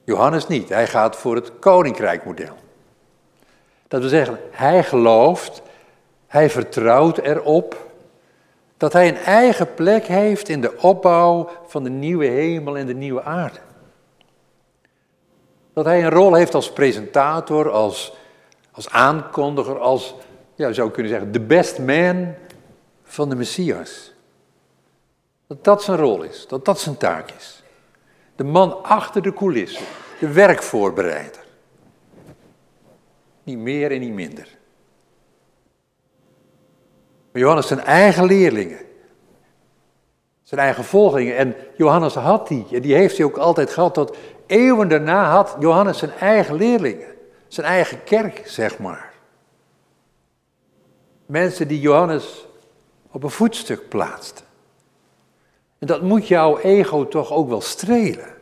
Johannes 0.04 0.47
niet, 0.47 0.69
hij 0.69 0.88
gaat 0.88 1.15
voor 1.15 1.36
het 1.36 1.60
koninkrijkmodel. 1.60 2.56
Dat 3.88 4.00
wil 4.00 4.10
zeggen, 4.10 4.39
hij 4.52 4.84
gelooft, 4.84 5.62
hij 6.28 6.50
vertrouwt 6.50 7.17
erop 7.17 7.86
dat 8.78 8.94
hij 8.94 9.08
een 9.08 9.18
eigen 9.18 9.74
plek 9.74 10.06
heeft 10.06 10.50
in 10.50 10.62
de 10.62 10.78
opbouw 10.78 11.50
van 11.66 11.84
de 11.84 11.90
nieuwe 11.90 12.26
hemel 12.26 12.78
en 12.78 12.86
de 12.86 12.94
nieuwe 12.94 13.24
aarde. 13.24 13.60
Dat 15.74 15.86
hij 15.86 16.04
een 16.04 16.10
rol 16.10 16.34
heeft 16.34 16.54
als 16.54 16.72
presentator, 16.72 17.72
als, 17.72 18.13
als 18.72 18.90
aankondiger, 18.90 19.80
als, 19.80 20.16
ja, 20.56 20.72
zou 20.72 20.92
kunnen 20.92 21.12
zeggen, 21.12 21.32
de 21.32 21.40
best 21.40 21.80
man 21.80 22.34
van 23.04 23.30
de 23.30 23.36
Messias. 23.36 24.13
Dat 25.48 25.63
dat 25.63 25.84
zijn 25.84 25.98
rol 25.98 26.24
is, 26.24 26.48
dat 26.48 26.66
dat 26.66 26.80
zijn 26.80 26.98
taak 26.98 27.32
is. 27.32 27.63
De 28.36 28.44
man 28.44 28.84
achter 28.84 29.22
de 29.22 29.34
coulissen, 29.34 29.86
de 30.20 30.32
werkvoorbereider. 30.32 31.46
Niet 33.44 33.58
meer 33.58 33.92
en 33.92 34.00
niet 34.00 34.13
minder. 34.13 34.57
Maar 37.38 37.45
Johannes 37.45 37.67
zijn 37.67 37.80
eigen 37.80 38.26
leerlingen, 38.26 38.80
Zijn 40.43 40.62
eigen 40.62 40.84
volgelingen. 40.84 41.38
En 41.38 41.56
Johannes 41.76 42.13
had 42.13 42.47
die. 42.47 42.65
En 42.71 42.82
die 42.82 42.95
heeft 42.95 43.17
hij 43.17 43.26
ook 43.26 43.38
altijd 43.38 43.69
gehad. 43.69 43.93
Tot 43.93 44.17
eeuwen 44.45 44.88
daarna 44.88 45.30
had 45.30 45.56
Johannes 45.60 45.97
zijn 45.97 46.12
eigen 46.12 46.56
leerlingen. 46.56 47.08
Zijn 47.47 47.67
eigen 47.67 48.04
kerk, 48.04 48.41
zeg 48.45 48.80
maar. 48.80 49.13
Mensen 51.26 51.67
die 51.67 51.80
Johannes 51.80 52.47
op 53.12 53.23
een 53.23 53.30
voetstuk 53.30 53.89
plaatsten. 53.89 54.45
En 55.80 55.88
dat 55.88 56.02
moet 56.02 56.28
jouw 56.28 56.58
ego 56.58 57.08
toch 57.08 57.32
ook 57.32 57.50
wel 57.50 57.62
strelen. 57.62 58.34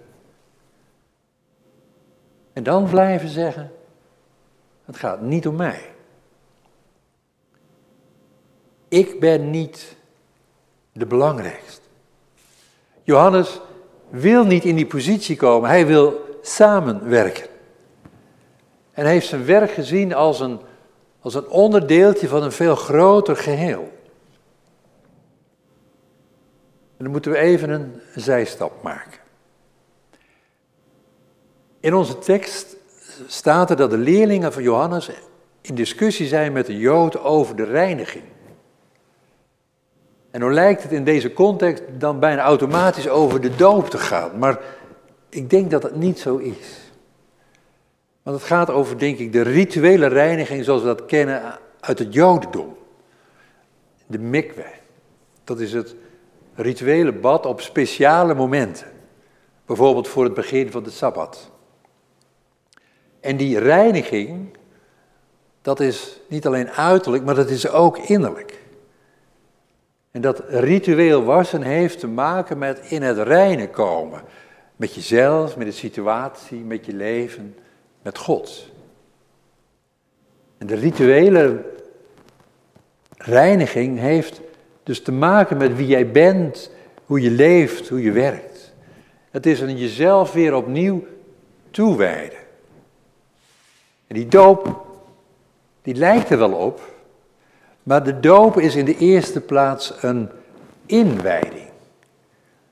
En 2.53 2.63
dan 2.63 2.89
blijven 2.89 3.29
zeggen, 3.29 3.71
het 4.85 4.97
gaat 4.97 5.21
niet 5.21 5.47
om 5.47 5.55
mij. 5.55 5.94
Ik 8.95 9.19
ben 9.19 9.49
niet 9.49 9.95
de 10.91 11.05
belangrijkste. 11.05 11.81
Johannes 13.03 13.59
wil 14.09 14.45
niet 14.45 14.63
in 14.63 14.75
die 14.75 14.85
positie 14.85 15.35
komen, 15.35 15.69
hij 15.69 15.85
wil 15.85 16.39
samenwerken. 16.41 17.45
En 18.91 19.03
hij 19.03 19.11
heeft 19.11 19.27
zijn 19.27 19.45
werk 19.45 19.71
gezien 19.71 20.13
als 20.13 20.39
een, 20.39 20.59
als 21.19 21.33
een 21.33 21.47
onderdeeltje 21.47 22.27
van 22.27 22.43
een 22.43 22.51
veel 22.51 22.75
groter 22.75 23.35
geheel. 23.35 23.91
En 26.97 27.03
dan 27.03 27.11
moeten 27.11 27.31
we 27.31 27.37
even 27.37 27.69
een 27.69 28.01
zijstap 28.15 28.83
maken. 28.83 29.19
In 31.79 31.93
onze 31.93 32.19
tekst 32.19 32.75
staat 33.27 33.69
er 33.69 33.75
dat 33.75 33.89
de 33.89 33.97
leerlingen 33.97 34.53
van 34.53 34.63
Johannes 34.63 35.09
in 35.61 35.75
discussie 35.75 36.27
zijn 36.27 36.51
met 36.51 36.65
de 36.65 36.77
Jood 36.77 37.19
over 37.19 37.55
de 37.55 37.63
reiniging. 37.63 38.23
En 40.35 40.41
dan 40.41 40.53
lijkt 40.53 40.83
het 40.83 40.91
in 40.91 41.03
deze 41.03 41.33
context 41.33 41.83
dan 41.97 42.19
bijna 42.19 42.41
automatisch 42.41 43.09
over 43.09 43.41
de 43.41 43.55
doop 43.55 43.89
te 43.89 43.97
gaan. 43.97 44.39
Maar 44.39 44.59
ik 45.29 45.49
denk 45.49 45.71
dat 45.71 45.83
het 45.83 45.95
niet 45.95 46.19
zo 46.19 46.37
is. 46.37 46.91
Want 48.23 48.37
het 48.37 48.45
gaat 48.45 48.69
over, 48.69 48.97
denk 48.97 49.17
ik, 49.17 49.31
de 49.31 49.41
rituele 49.41 50.07
reiniging 50.07 50.63
zoals 50.63 50.81
we 50.81 50.87
dat 50.87 51.05
kennen 51.05 51.59
uit 51.79 51.99
het 51.99 52.13
Jodendom. 52.13 52.75
De 54.07 54.19
mikwe. 54.19 54.65
Dat 55.43 55.59
is 55.59 55.73
het 55.73 55.95
rituele 56.55 57.13
bad 57.13 57.45
op 57.45 57.61
speciale 57.61 58.33
momenten. 58.33 58.87
Bijvoorbeeld 59.65 60.07
voor 60.07 60.23
het 60.23 60.33
begin 60.33 60.71
van 60.71 60.83
de 60.83 60.89
Sabbat. 60.89 61.51
En 63.19 63.37
die 63.37 63.59
reiniging, 63.59 64.57
dat 65.61 65.79
is 65.79 66.19
niet 66.27 66.45
alleen 66.45 66.71
uiterlijk, 66.71 67.23
maar 67.23 67.35
dat 67.35 67.49
is 67.49 67.69
ook 67.69 67.97
innerlijk. 67.97 68.63
En 70.15 70.21
dat 70.21 70.43
ritueel 70.47 71.23
wassen 71.23 71.61
heeft 71.61 71.99
te 71.99 72.07
maken 72.07 72.57
met 72.57 72.79
in 72.89 73.01
het 73.01 73.17
reine 73.17 73.69
komen. 73.69 74.21
Met 74.75 74.95
jezelf, 74.95 75.57
met 75.57 75.67
de 75.67 75.73
situatie, 75.73 76.59
met 76.59 76.85
je 76.85 76.93
leven, 76.93 77.55
met 78.01 78.17
God. 78.17 78.71
En 80.57 80.67
de 80.67 80.75
rituele 80.75 81.63
reiniging 83.17 83.99
heeft 83.99 84.41
dus 84.83 85.01
te 85.01 85.11
maken 85.11 85.57
met 85.57 85.75
wie 85.75 85.87
jij 85.87 86.11
bent, 86.11 86.71
hoe 87.05 87.21
je 87.21 87.31
leeft, 87.31 87.89
hoe 87.89 88.01
je 88.01 88.11
werkt. 88.11 88.73
Het 89.31 89.45
is 89.45 89.61
een 89.61 89.77
jezelf 89.77 90.33
weer 90.33 90.53
opnieuw 90.53 91.05
toewijden. 91.71 92.39
En 94.07 94.15
die 94.15 94.27
doop, 94.27 94.85
die 95.81 95.95
lijkt 95.95 96.29
er 96.29 96.37
wel 96.37 96.53
op, 96.53 96.94
maar 97.85 98.03
de 98.03 98.19
doop 98.19 98.59
is 98.59 98.75
in 98.75 98.85
de 98.85 98.97
eerste 98.97 99.41
plaats 99.41 99.93
een 100.01 100.29
inwijding. 100.85 101.69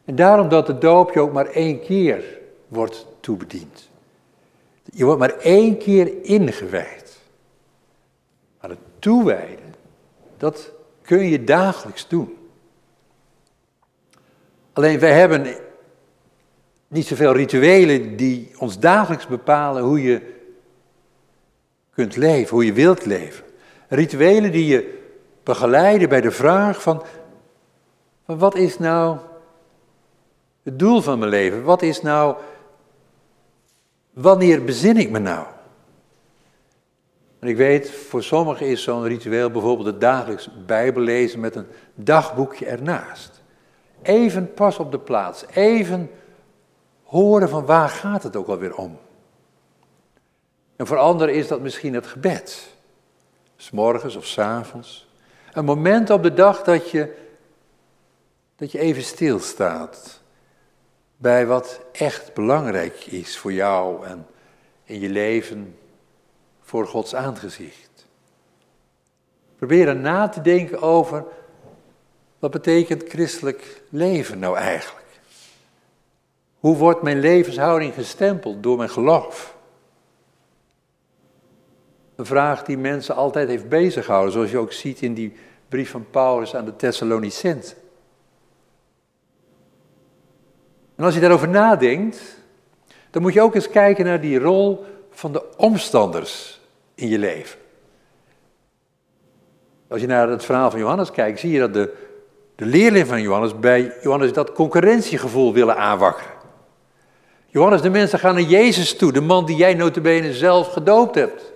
En 0.05 0.15
daarom 0.15 0.49
dat 0.49 0.65
de 0.65 0.77
doop 0.77 1.13
je 1.13 1.19
ook 1.19 1.33
maar 1.33 1.45
één 1.45 1.81
keer 1.81 2.39
wordt 2.67 3.07
toebediend. 3.19 3.89
Je 4.83 5.05
wordt 5.05 5.19
maar 5.19 5.37
één 5.37 5.77
keer 5.77 6.23
ingewijd. 6.23 7.19
Maar 8.61 8.69
het 8.69 8.79
toewijden, 8.99 9.75
dat 10.37 10.71
kun 11.01 11.25
je 11.25 11.43
dagelijks 11.43 12.07
doen. 12.07 12.37
Alleen 14.73 14.99
wij 14.99 15.13
hebben 15.13 15.55
niet 16.87 17.07
zoveel 17.07 17.33
rituelen 17.35 18.15
die 18.15 18.51
ons 18.57 18.79
dagelijks 18.79 19.27
bepalen 19.27 19.83
hoe 19.83 20.01
je 20.01 20.21
kunt 21.93 22.15
leven, 22.15 22.49
hoe 22.49 22.65
je 22.65 22.73
wilt 22.73 23.05
leven. 23.05 23.43
Rituelen 23.87 24.51
die 24.51 24.65
je 24.65 25.01
begeleiden 25.43 26.09
bij 26.09 26.21
de 26.21 26.31
vraag 26.31 26.81
van, 26.81 27.03
wat 28.25 28.55
is 28.55 28.79
nou 28.79 29.17
het 30.63 30.79
doel 30.79 31.01
van 31.01 31.19
mijn 31.19 31.31
leven? 31.31 31.63
Wat 31.63 31.81
is 31.81 32.01
nou, 32.01 32.35
wanneer 34.13 34.63
bezin 34.63 34.97
ik 34.97 35.09
me 35.09 35.19
nou? 35.19 35.45
En 37.39 37.47
ik 37.47 37.57
weet, 37.57 37.91
voor 37.91 38.23
sommigen 38.23 38.67
is 38.67 38.83
zo'n 38.83 39.07
ritueel 39.07 39.51
bijvoorbeeld 39.51 39.87
het 39.87 40.01
dagelijks 40.01 40.49
bijbellezen 40.65 41.39
met 41.39 41.55
een 41.55 41.67
dagboekje 41.95 42.65
ernaast. 42.65 43.41
Even 44.01 44.53
pas 44.53 44.77
op 44.77 44.91
de 44.91 44.99
plaats, 44.99 45.45
even 45.47 46.11
horen 47.03 47.49
van 47.49 47.65
waar 47.65 47.89
gaat 47.89 48.23
het 48.23 48.35
ook 48.35 48.47
alweer 48.47 48.75
om. 48.75 48.97
En 50.75 50.87
voor 50.87 50.97
anderen 50.97 51.33
is 51.33 51.47
dat 51.47 51.61
misschien 51.61 51.93
het 51.93 52.07
gebed. 52.07 52.75
S 53.55 53.71
morgens 53.71 54.15
of 54.15 54.25
s 54.25 54.37
avonds. 54.37 55.02
Een 55.53 55.65
moment 55.65 56.09
op 56.09 56.23
de 56.23 56.33
dag 56.33 56.63
dat 56.63 56.89
je, 56.89 57.15
dat 58.55 58.71
je 58.71 58.79
even 58.79 59.03
stilstaat 59.03 60.21
bij 61.17 61.45
wat 61.45 61.79
echt 61.91 62.33
belangrijk 62.33 63.05
is 63.05 63.37
voor 63.37 63.53
jou 63.53 64.05
en 64.05 64.27
in 64.83 64.99
je 64.99 65.09
leven 65.09 65.77
voor 66.61 66.87
Gods 66.87 67.15
aangezicht. 67.15 68.07
Proberen 69.55 70.01
na 70.01 70.29
te 70.29 70.41
denken 70.41 70.81
over 70.81 71.25
wat 72.39 72.51
betekent 72.51 73.03
christelijk 73.09 73.81
leven 73.89 74.39
nou 74.39 74.57
eigenlijk? 74.57 75.19
Hoe 76.59 76.77
wordt 76.77 77.01
mijn 77.01 77.19
levenshouding 77.19 77.93
gestempeld 77.93 78.63
door 78.63 78.77
mijn 78.77 78.89
geloof? 78.89 79.52
Een 82.23 82.29
vraag 82.29 82.63
die 82.63 82.77
mensen 82.77 83.15
altijd 83.15 83.47
heeft 83.47 83.69
bezighouden, 83.69 84.31
zoals 84.31 84.51
je 84.51 84.57
ook 84.57 84.71
ziet 84.71 85.01
in 85.01 85.13
die 85.13 85.33
brief 85.69 85.89
van 85.89 86.05
Paulus 86.09 86.55
aan 86.55 86.65
de 86.65 86.75
Thessalonicenzen. 86.75 87.77
En 90.95 91.03
als 91.03 91.13
je 91.13 91.19
daarover 91.19 91.49
nadenkt, 91.49 92.21
dan 93.09 93.21
moet 93.21 93.33
je 93.33 93.41
ook 93.41 93.55
eens 93.55 93.69
kijken 93.69 94.05
naar 94.05 94.21
die 94.21 94.39
rol 94.39 94.85
van 95.09 95.31
de 95.31 95.57
omstanders 95.57 96.61
in 96.95 97.07
je 97.07 97.19
leven. 97.19 97.59
Als 99.87 100.01
je 100.01 100.07
naar 100.07 100.29
het 100.29 100.45
verhaal 100.45 100.69
van 100.71 100.79
Johannes 100.79 101.11
kijkt, 101.11 101.39
zie 101.39 101.51
je 101.51 101.59
dat 101.59 101.73
de, 101.73 101.93
de 102.55 102.65
leerlingen 102.65 103.07
van 103.07 103.21
Johannes 103.21 103.59
bij 103.59 103.93
Johannes 104.01 104.33
dat 104.33 104.51
concurrentiegevoel 104.51 105.53
willen 105.53 105.77
aanwakkeren. 105.77 106.33
Johannes, 107.47 107.81
de 107.81 107.89
mensen 107.89 108.19
gaan 108.19 108.33
naar 108.33 108.43
Jezus 108.43 108.95
toe, 108.95 109.11
de 109.11 109.21
man 109.21 109.45
die 109.45 109.55
jij 109.55 109.73
notabene 109.73 110.33
zelf 110.33 110.67
gedoopt 110.67 111.15
hebt. 111.15 111.52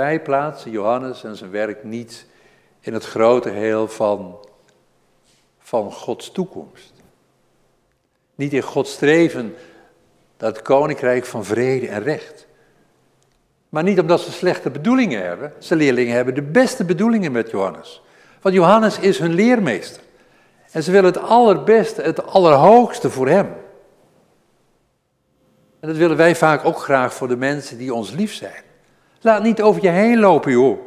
Wij 0.00 0.22
plaatsen 0.22 0.70
Johannes 0.70 1.24
en 1.24 1.36
zijn 1.36 1.50
werk 1.50 1.84
niet 1.84 2.26
in 2.80 2.92
het 2.92 3.04
grote 3.04 3.48
heel 3.48 3.88
van, 3.88 4.38
van 5.58 5.92
Gods 5.92 6.30
toekomst. 6.30 6.92
Niet 8.34 8.52
in 8.52 8.62
Gods 8.62 8.92
streven 8.92 9.54
naar 10.38 10.50
het 10.50 10.62
koninkrijk 10.62 11.24
van 11.24 11.44
vrede 11.44 11.88
en 11.88 12.02
recht. 12.02 12.46
Maar 13.68 13.82
niet 13.82 14.00
omdat 14.00 14.20
ze 14.20 14.32
slechte 14.32 14.70
bedoelingen 14.70 15.22
hebben. 15.22 15.52
Zijn 15.58 15.78
leerlingen 15.78 16.14
hebben 16.14 16.34
de 16.34 16.42
beste 16.42 16.84
bedoelingen 16.84 17.32
met 17.32 17.50
Johannes. 17.50 18.02
Want 18.40 18.54
Johannes 18.54 18.98
is 18.98 19.18
hun 19.18 19.34
leermeester. 19.34 20.02
En 20.70 20.82
ze 20.82 20.90
willen 20.90 21.12
het 21.12 21.22
allerbeste, 21.22 22.02
het 22.02 22.26
allerhoogste 22.26 23.10
voor 23.10 23.28
hem. 23.28 23.46
En 25.80 25.88
dat 25.88 25.96
willen 25.96 26.16
wij 26.16 26.36
vaak 26.36 26.64
ook 26.64 26.78
graag 26.78 27.14
voor 27.14 27.28
de 27.28 27.36
mensen 27.36 27.78
die 27.78 27.94
ons 27.94 28.10
lief 28.10 28.32
zijn. 28.32 28.68
Laat 29.20 29.42
niet 29.42 29.62
over 29.62 29.82
je 29.82 29.88
heen 29.88 30.18
lopen, 30.18 30.52
joh. 30.52 30.78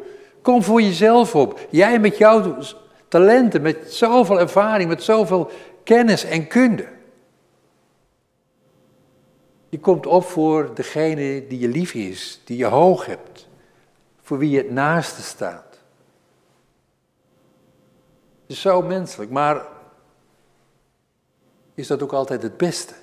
Kom 0.41 0.63
voor 0.63 0.82
jezelf 0.82 1.36
op. 1.36 1.67
Jij 1.69 2.00
met 2.00 2.17
jouw 2.17 2.58
talenten, 3.08 3.62
met 3.62 3.93
zoveel 3.93 4.39
ervaring, 4.39 4.89
met 4.89 5.04
zoveel 5.04 5.50
kennis 5.84 6.24
en 6.24 6.48
kunde. 6.48 6.88
Je 9.69 9.80
komt 9.80 10.06
op 10.06 10.24
voor 10.24 10.76
degene 10.76 11.48
die 11.48 11.60
je 11.60 11.67
lief 11.67 11.93
is, 11.93 12.41
die 12.43 12.58
je 12.58 12.65
hoog 12.65 13.06
hebt, 13.06 13.48
voor 14.22 14.38
wie 14.38 14.50
je 14.50 14.58
het 14.58 14.72
naaste 14.72 15.22
staat. 15.22 15.80
Het 18.41 18.52
is 18.52 18.62
zo 18.62 18.82
menselijk, 18.82 19.32
maar 19.32 19.65
is 21.74 21.88
dat 21.88 22.04
ook 22.04 22.13
altijd 22.13 22.43
het 22.43 22.58
beste? 22.58 22.93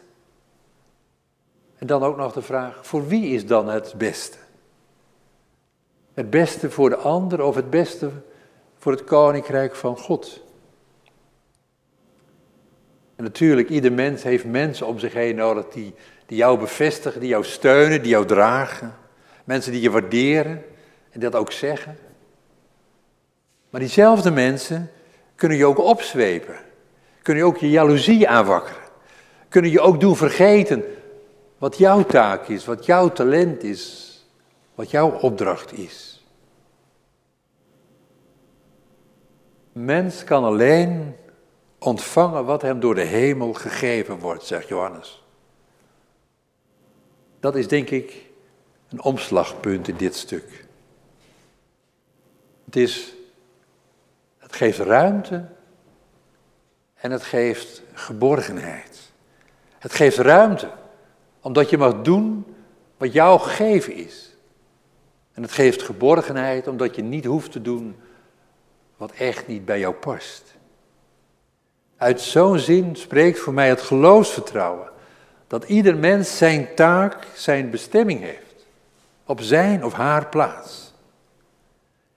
En 1.77 1.87
dan 1.87 2.03
ook 2.03 2.17
nog 2.17 2.33
de 2.33 2.43
vraag, 2.43 2.87
voor 2.87 3.07
wie 3.07 3.35
is 3.35 3.47
dan 3.47 3.69
het 3.69 3.95
beste? 3.97 4.39
Het 6.21 6.31
beste 6.31 6.71
voor 6.71 6.91
de 6.91 6.97
ander 6.97 7.43
of 7.43 7.55
het 7.55 7.71
beste 7.71 8.11
voor 8.79 8.93
het 8.93 9.05
koninkrijk 9.05 9.75
van 9.75 9.97
God. 9.97 10.43
En 13.17 13.25
natuurlijk, 13.25 13.69
ieder 13.69 13.93
mens 13.93 14.23
heeft 14.23 14.45
mensen 14.45 14.87
om 14.87 14.99
zich 14.99 15.13
heen 15.13 15.37
nodig 15.37 15.69
die, 15.69 15.95
die 16.27 16.37
jou 16.37 16.59
bevestigen, 16.59 17.21
die 17.21 17.29
jou 17.29 17.45
steunen, 17.45 18.03
die 18.03 18.11
jou 18.11 18.27
dragen. 18.27 18.95
Mensen 19.45 19.73
die 19.73 19.81
je 19.81 19.91
waarderen 19.91 20.65
en 21.11 21.21
dat 21.21 21.35
ook 21.35 21.53
zeggen. 21.53 21.99
Maar 23.71 23.81
diezelfde 23.81 24.31
mensen 24.31 24.91
kunnen 25.35 25.59
je 25.59 25.67
ook 25.67 25.79
opzwepen. 25.79 26.57
Kunnen 27.23 27.43
je 27.43 27.49
ook 27.49 27.59
je 27.59 27.71
jaloezie 27.71 28.29
aanwakkeren. 28.29 28.83
Kunnen 29.49 29.71
je 29.71 29.81
ook 29.81 30.01
doen 30.01 30.17
vergeten 30.17 30.85
wat 31.59 31.79
jouw 31.79 32.05
taak 32.05 32.49
is, 32.49 32.65
wat 32.65 32.87
jouw 32.87 33.09
talent 33.13 33.63
is, 33.63 34.09
wat 34.75 34.91
jouw 34.91 35.11
opdracht 35.11 35.73
is. 35.73 36.10
Mens 39.73 40.25
kan 40.25 40.45
alleen 40.45 41.17
ontvangen 41.79 42.45
wat 42.45 42.63
hem 42.63 42.81
door 42.81 42.95
de 42.95 43.01
hemel 43.01 43.53
gegeven 43.53 44.19
wordt, 44.19 44.45
zegt 44.45 44.69
Johannes. 44.69 45.25
Dat 47.41 47.57
is 47.57 47.69
denk 47.69 47.91
ik 47.91 48.31
een 48.89 49.03
omslagpunt 49.03 49.89
in 49.89 49.97
dit 49.97 50.15
stuk. 50.15 50.67
Het, 52.65 52.77
is, 52.77 53.15
het 54.39 54.57
geeft 54.57 54.79
ruimte 54.79 55.49
en 56.95 57.11
het 57.11 57.23
geeft 57.23 57.83
geborgenheid. 57.93 59.13
Het 59.79 59.93
geeft 59.93 60.19
ruimte 60.19 60.71
omdat 61.41 61.71
je 61.71 61.79
mag 61.79 62.03
doen 62.03 62.55
wat 62.97 63.13
jou 63.13 63.41
gegeven 63.41 63.95
is. 63.95 64.37
En 65.33 65.43
het 65.43 65.53
geeft 65.53 65.83
geborgenheid 65.83 66.67
omdat 66.67 66.97
je 66.97 67.03
niet 67.03 67.25
hoeft 67.25 67.53
te 67.53 67.63
doen 67.63 67.97
wat 69.01 69.13
echt 69.13 69.47
niet 69.47 69.65
bij 69.65 69.79
jou 69.79 69.95
past. 69.95 70.55
Uit 71.97 72.21
zo'n 72.21 72.59
zin 72.59 72.97
spreekt 72.97 73.39
voor 73.39 73.53
mij 73.53 73.69
het 73.69 73.81
geloofsvertrouwen 73.81 74.89
dat 75.47 75.65
ieder 75.65 75.97
mens 75.97 76.37
zijn 76.37 76.75
taak, 76.75 77.27
zijn 77.35 77.71
bestemming 77.71 78.21
heeft, 78.21 78.67
op 79.25 79.41
zijn 79.41 79.85
of 79.85 79.93
haar 79.93 80.27
plaats. 80.27 80.93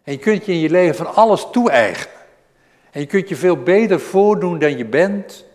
En 0.03 0.13
je 0.13 0.19
kunt 0.19 0.45
je 0.45 0.51
in 0.51 0.59
je 0.59 0.69
leven 0.69 0.95
van 0.95 1.15
alles 1.15 1.47
toe-eigenen. 1.51 2.21
En 2.91 2.99
je 2.99 3.07
kunt 3.07 3.29
je 3.29 3.35
veel 3.35 3.63
beter 3.63 3.99
voordoen 3.99 4.59
dan 4.59 4.77
je 4.77 4.85
bent. 4.85 5.45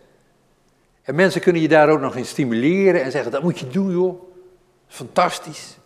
En 1.01 1.15
mensen 1.15 1.41
kunnen 1.41 1.61
je 1.61 1.67
daar 1.67 1.89
ook 1.89 1.99
nog 1.99 2.15
in 2.15 2.25
stimuleren 2.25 3.03
en 3.03 3.11
zeggen, 3.11 3.31
dat 3.31 3.43
moet 3.43 3.59
je 3.59 3.67
doen 3.67 3.91
joh, 3.91 4.21
fantastisch. 4.87 5.77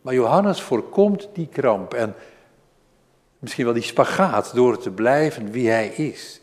Maar 0.00 0.14
Johannes 0.14 0.62
voorkomt 0.62 1.28
die 1.32 1.48
kramp 1.48 1.94
en 1.94 2.14
misschien 3.44 3.64
wel 3.64 3.74
die 3.74 3.82
spagaat 3.82 4.54
door 4.54 4.78
te 4.78 4.90
blijven 4.90 5.50
wie 5.50 5.68
hij 5.68 5.88
is. 5.88 6.40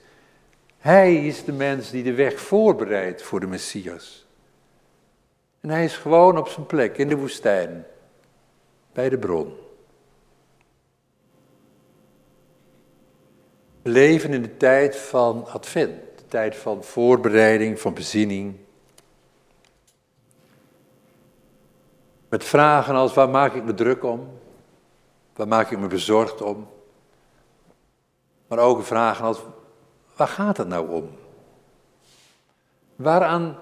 Hij 0.78 1.26
is 1.26 1.44
de 1.44 1.52
mens 1.52 1.90
die 1.90 2.04
de 2.04 2.14
weg 2.14 2.40
voorbereidt 2.40 3.22
voor 3.22 3.40
de 3.40 3.48
Messias. 3.48 4.26
En 5.62 5.70
hij 5.70 5.84
is 5.84 5.98
gewoon 5.98 6.38
op 6.38 6.48
zijn 6.48 6.66
plek 6.66 6.98
in 6.98 7.08
de 7.08 7.16
woestijn, 7.16 7.86
bij 8.94 9.10
de 9.10 9.18
bron. 9.18 9.54
We 13.82 13.90
leven 13.90 14.34
in 14.34 14.42
de 14.42 14.58
tijd 14.58 14.96
van 14.96 15.48
Advent, 15.48 16.02
de 16.16 16.28
tijd 16.28 16.56
van 16.56 16.84
voorbereiding, 16.84 17.80
van 17.80 17.94
bezinning. 17.94 18.56
Met 22.30 22.44
vragen 22.44 22.96
als 22.96 23.14
waar 23.14 23.30
maak 23.30 23.54
ik 23.54 23.64
me 23.64 23.74
druk 23.74 24.04
om? 24.04 24.30
Waar 25.36 25.48
maak 25.48 25.72
ik 25.72 25.80
me 25.80 25.88
bezorgd 25.88 26.42
om? 26.42 26.68
Maar 28.52 28.60
ook 28.60 28.84
vragen 28.84 29.26
als 29.26 29.42
waar 30.16 30.28
gaat 30.28 30.58
het 30.58 30.68
nou 30.68 30.90
om? 30.90 31.10
Waaraan 32.96 33.58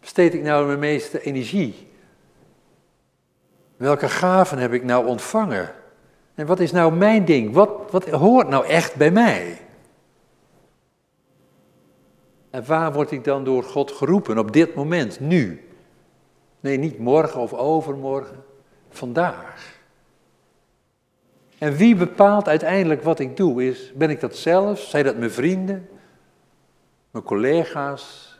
besteed 0.00 0.34
ik 0.34 0.42
nou 0.42 0.66
mijn 0.66 0.78
meeste 0.78 1.22
energie? 1.22 1.88
Welke 3.76 4.08
gaven 4.08 4.58
heb 4.58 4.72
ik 4.72 4.84
nou 4.84 5.06
ontvangen? 5.06 5.74
En 6.34 6.46
wat 6.46 6.60
is 6.60 6.72
nou 6.72 6.92
mijn 6.92 7.24
ding? 7.24 7.52
Wat, 7.52 7.70
wat 7.90 8.08
hoort 8.08 8.48
nou 8.48 8.66
echt 8.66 8.94
bij 8.96 9.10
mij? 9.10 9.58
En 12.50 12.66
waar 12.66 12.92
word 12.92 13.10
ik 13.10 13.24
dan 13.24 13.44
door 13.44 13.62
God 13.62 13.92
geroepen 13.92 14.38
op 14.38 14.52
dit 14.52 14.74
moment, 14.74 15.20
nu? 15.20 15.68
Nee, 16.60 16.76
niet 16.76 16.98
morgen 16.98 17.40
of 17.40 17.52
overmorgen, 17.52 18.44
vandaag. 18.90 19.73
En 21.64 21.76
wie 21.76 21.96
bepaalt 21.96 22.48
uiteindelijk 22.48 23.02
wat 23.02 23.18
ik 23.18 23.36
doe? 23.36 23.64
Is, 23.64 23.92
ben 23.94 24.10
ik 24.10 24.20
dat 24.20 24.36
zelf? 24.36 24.80
Zijn 24.80 25.04
dat 25.04 25.16
mijn 25.16 25.30
vrienden? 25.30 25.88
Mijn 27.10 27.24
collega's? 27.24 28.38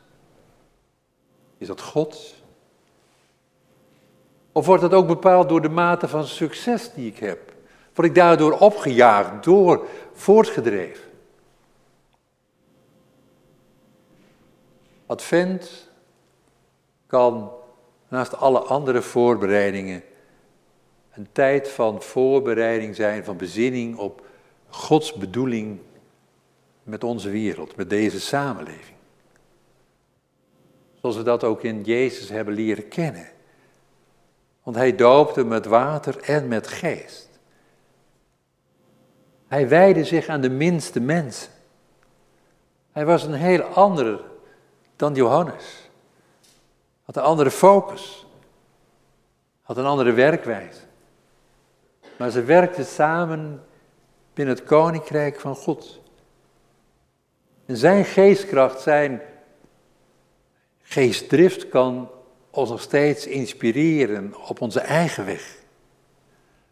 Is 1.58 1.66
dat 1.66 1.80
God? 1.80 2.34
Of 4.52 4.66
wordt 4.66 4.82
dat 4.82 4.92
ook 4.92 5.06
bepaald 5.06 5.48
door 5.48 5.62
de 5.62 5.68
mate 5.68 6.08
van 6.08 6.24
succes 6.24 6.92
die 6.92 7.10
ik 7.10 7.18
heb? 7.18 7.52
Word 7.94 8.08
ik 8.08 8.14
daardoor 8.14 8.52
opgejaagd, 8.52 9.44
door, 9.44 9.86
voortgedreven? 10.12 11.04
Advent 15.06 15.90
kan 17.06 17.52
naast 18.08 18.36
alle 18.36 18.58
andere 18.58 19.02
voorbereidingen 19.02 20.02
een 21.14 21.28
tijd 21.32 21.68
van 21.68 22.02
voorbereiding 22.02 22.94
zijn, 22.94 23.24
van 23.24 23.36
bezinning 23.36 23.96
op 23.96 24.26
Gods 24.68 25.12
bedoeling 25.12 25.78
met 26.82 27.04
onze 27.04 27.30
wereld, 27.30 27.76
met 27.76 27.90
deze 27.90 28.20
samenleving. 28.20 28.96
Zoals 31.00 31.16
we 31.16 31.22
dat 31.22 31.44
ook 31.44 31.62
in 31.62 31.82
Jezus 31.82 32.28
hebben 32.28 32.54
leren 32.54 32.88
kennen. 32.88 33.28
Want 34.62 34.76
hij 34.76 34.94
doopte 34.94 35.44
met 35.44 35.66
water 35.66 36.20
en 36.20 36.48
met 36.48 36.66
geest. 36.66 37.28
Hij 39.46 39.68
wijde 39.68 40.04
zich 40.04 40.26
aan 40.26 40.40
de 40.40 40.50
minste 40.50 41.00
mensen. 41.00 41.52
Hij 42.92 43.04
was 43.04 43.22
een 43.22 43.34
heel 43.34 43.62
ander 43.62 44.20
dan 44.96 45.14
Johannes. 45.14 45.90
Had 47.04 47.16
een 47.16 47.22
andere 47.22 47.50
focus. 47.50 48.26
Had 49.62 49.76
een 49.76 49.84
andere 49.84 50.12
werkwijze. 50.12 50.83
Maar 52.16 52.30
ze 52.30 52.42
werkten 52.42 52.84
samen 52.84 53.62
binnen 54.34 54.54
het 54.54 54.64
koninkrijk 54.64 55.40
van 55.40 55.54
God. 55.54 56.00
En 57.66 57.76
zijn 57.76 58.04
geestkracht, 58.04 58.80
zijn 58.80 59.22
geestdrift 60.82 61.68
kan 61.68 62.10
ons 62.50 62.70
nog 62.70 62.80
steeds 62.80 63.26
inspireren 63.26 64.34
op 64.48 64.60
onze 64.60 64.80
eigen 64.80 65.26
weg. 65.26 65.56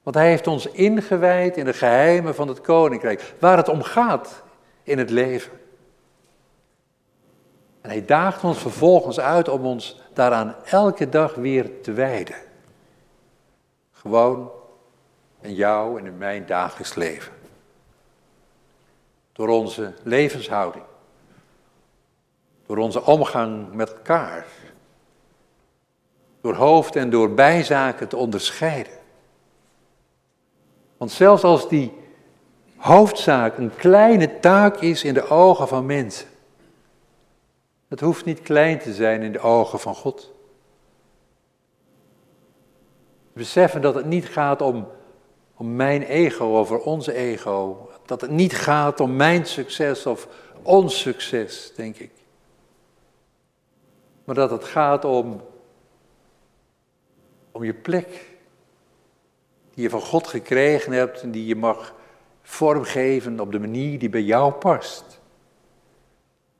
Want 0.03 0.17
hij 0.17 0.29
heeft 0.29 0.47
ons 0.47 0.67
ingewijd 0.67 1.57
in 1.57 1.65
de 1.65 1.73
geheimen 1.73 2.35
van 2.35 2.49
het 2.49 2.61
koninkrijk, 2.61 3.35
waar 3.39 3.57
het 3.57 3.69
om 3.69 3.83
gaat 3.83 4.43
in 4.83 4.99
het 4.99 5.11
leven. 5.11 5.53
En 7.81 7.91
hij 7.91 8.05
daagt 8.05 8.45
ons 8.45 8.59
vervolgens 8.59 9.21
uit 9.21 9.49
om 9.49 9.65
ons 9.65 10.01
daaraan 10.13 10.55
elke 10.65 11.09
dag 11.09 11.35
weer 11.35 11.81
te 11.81 11.93
wijden. 11.93 12.37
Gewoon 13.93 14.51
in 15.43 15.55
jou 15.55 15.99
en 15.99 16.07
in 16.07 16.19
mijn 16.19 16.47
dagelijks 16.47 16.95
leven. 16.95 17.33
Door 19.33 19.49
onze 19.49 19.95
levenshouding. 20.03 20.85
Door 22.67 22.77
onze 22.77 23.05
omgang 23.05 23.73
met 23.73 23.93
elkaar. 23.93 24.47
Door 26.41 26.55
hoofd- 26.55 26.97
en 26.97 27.11
door 27.11 27.35
bijzaken 27.35 28.09
te 28.09 28.17
onderscheiden. 28.17 28.93
Want 30.97 31.11
zelfs 31.11 31.43
als 31.43 31.69
die 31.69 31.93
hoofdzaak 32.77 33.59
een 33.59 33.77
kleine 33.77 34.41
taak 34.41 34.77
is 34.77 35.05
in 35.05 35.15
de 35.15 35.29
ogen 35.29 35.69
van 35.69 35.87
mensen, 35.87 36.29
het 37.89 38.01
hoeft 38.01 38.25
niet 38.25 38.41
klein 38.41 38.79
te 38.79 38.95
zijn 38.95 39.23
in 39.23 39.33
de 39.33 39.41
ogen 39.41 39.81
van 39.81 39.95
God. 39.95 40.31
Beseffen 43.33 43.81
dat 43.81 43.95
het 43.95 44.07
niet 44.07 44.27
gaat 44.27 44.61
om, 44.61 44.89
om 45.63 45.77
mijn 45.77 46.03
ego 46.03 46.45
over 46.45 46.79
onze 46.79 47.13
ego. 47.13 47.89
Dat 48.07 48.21
het 48.21 48.31
niet 48.31 48.55
gaat 48.55 49.01
om 49.01 49.17
mijn 49.17 49.47
succes 49.47 50.07
of 50.07 50.29
ons 50.63 51.01
succes, 51.01 51.73
denk 51.77 51.97
ik. 51.97 52.11
Maar 54.25 54.35
dat 54.35 54.51
het 54.51 54.65
gaat 54.65 55.05
om, 55.05 55.41
om 57.53 57.65
je 57.65 57.75
plek 57.75 58.07
die 59.75 59.83
je 59.83 59.91
van 59.91 60.01
God 60.01 60.27
gekregen 60.27 60.93
hebt 60.93 61.23
en 61.23 61.31
die 61.31 61.47
je 61.47 61.57
mag 61.57 61.95
vormgeven 62.43 63.41
op 63.41 63.53
de 63.53 63.61
manier 63.61 63.99
die 63.99 64.09
bij 64.09 64.23
jou 64.23 64.53
past. 64.53 65.21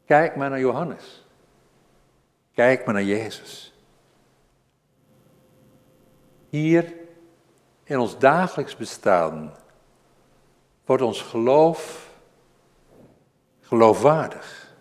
Kijk 0.05 0.37
maar 0.37 0.51
naar 0.51 0.61
Johannes. 0.61 1.27
Kijk 2.55 2.85
maar 2.85 2.95
naar 2.95 3.03
Jezus. 3.03 3.75
Hier 6.49 7.01
in 7.93 7.99
ons 7.99 8.19
dagelijks 8.19 8.77
bestaan 8.77 9.57
wordt 10.85 11.03
ons 11.03 11.21
geloof 11.21 12.11
geloofwaardig. 13.61 14.75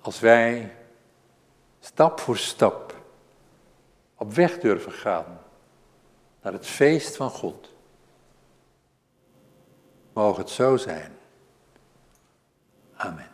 Als 0.00 0.20
wij 0.20 0.76
stap 1.80 2.20
voor 2.20 2.36
stap 2.36 2.94
op 4.16 4.32
weg 4.32 4.58
durven 4.58 4.92
gaan 4.92 5.40
naar 6.42 6.52
het 6.52 6.66
feest 6.66 7.16
van 7.16 7.30
God. 7.30 7.72
Mogen 10.12 10.42
het 10.42 10.50
zo 10.50 10.76
zijn. 10.76 11.18
Amen. 12.96 13.27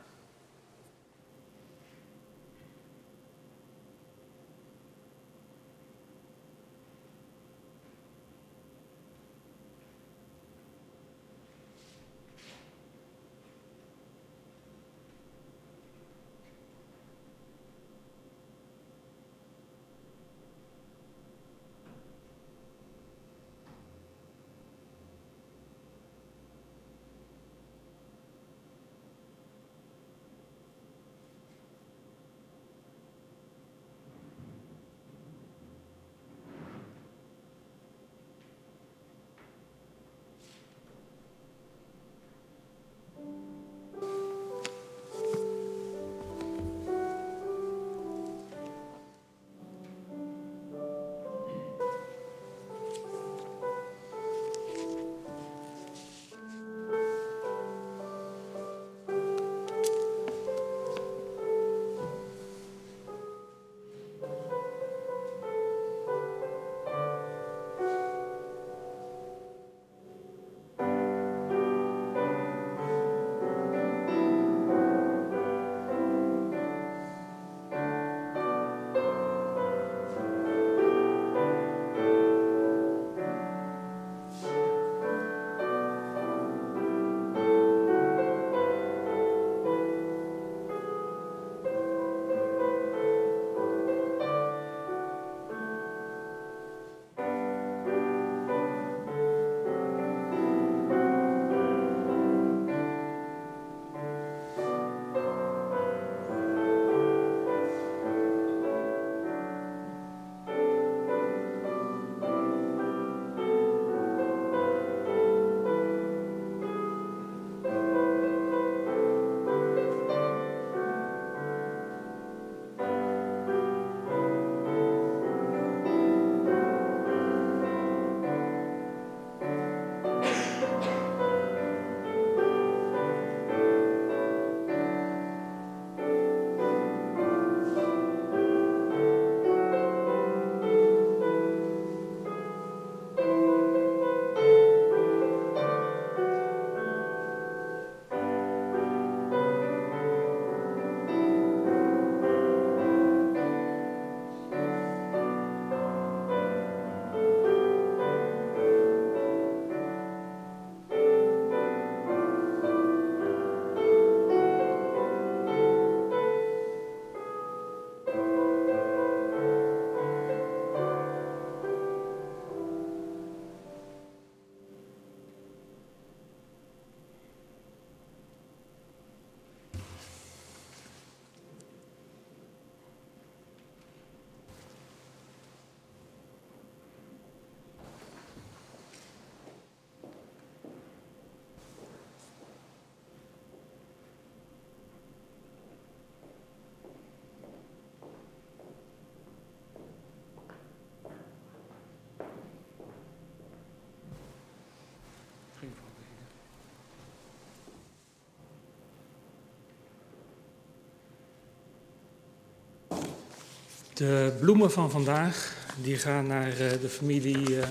De 213.95 214.33
bloemen 214.41 214.71
van 214.71 214.91
vandaag 214.91 215.55
die 215.77 215.97
gaan 215.97 216.27
naar 216.27 216.49
eh, 216.49 216.81
de 216.81 216.89
familie. 216.89 217.51
Uh, 217.51 217.59
uh, 217.59 217.65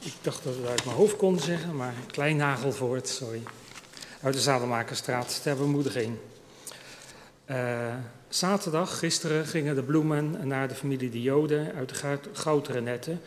ik 0.00 0.12
dacht 0.20 0.44
dat 0.44 0.54
we 0.54 0.60
het 0.60 0.70
uit 0.70 0.84
mijn 0.84 0.96
hoofd 0.96 1.16
konden 1.16 1.42
zeggen, 1.42 1.76
maar 1.76 1.94
Kleinnagelvoort, 2.06 3.08
sorry. 3.08 3.42
Uit 4.22 4.34
de 4.34 4.40
Zadelmakerstraat 4.40 5.42
ter 5.42 5.56
bemoediging. 5.56 6.16
zaterdag, 8.28 8.98
gisteren, 8.98 9.46
gingen 9.46 9.74
de 9.74 9.82
bloemen 9.82 10.46
naar 10.46 10.68
de 10.68 10.74
familie 10.74 11.10
de 11.10 11.22
Joden 11.22 11.74
uit 11.74 11.88
de 11.88 12.18
Gouderen 12.32 12.84
Netten. 12.84 13.20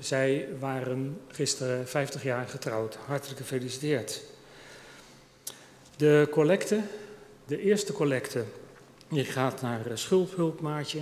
zij 0.00 0.48
waren 0.58 1.20
gisteren 1.28 1.88
50 1.88 2.22
jaar 2.22 2.48
getrouwd. 2.48 2.98
Hartelijk 3.06 3.40
gefeliciteerd. 3.40 4.22
De 5.96 6.28
collecte, 6.30 6.80
de 7.46 7.60
eerste 7.60 7.92
collecte 7.92 8.44
je 9.08 9.24
gaat 9.24 9.62
naar 9.62 9.80
schuldhulpmaatje. 9.94 11.00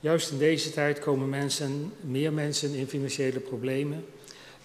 Juist 0.00 0.30
in 0.30 0.38
deze 0.38 0.72
tijd 0.72 0.98
komen 0.98 1.28
mensen, 1.28 1.92
meer 2.00 2.32
mensen 2.32 2.74
in 2.74 2.88
financiële 2.88 3.40
problemen. 3.40 4.04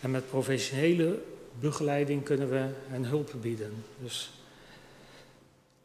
En 0.01 0.11
met 0.11 0.29
professionele 0.29 1.21
begeleiding 1.59 2.23
kunnen 2.23 2.49
we 2.49 2.65
hen 2.87 3.05
hulp 3.05 3.33
bieden. 3.41 3.83
Dus 4.03 4.31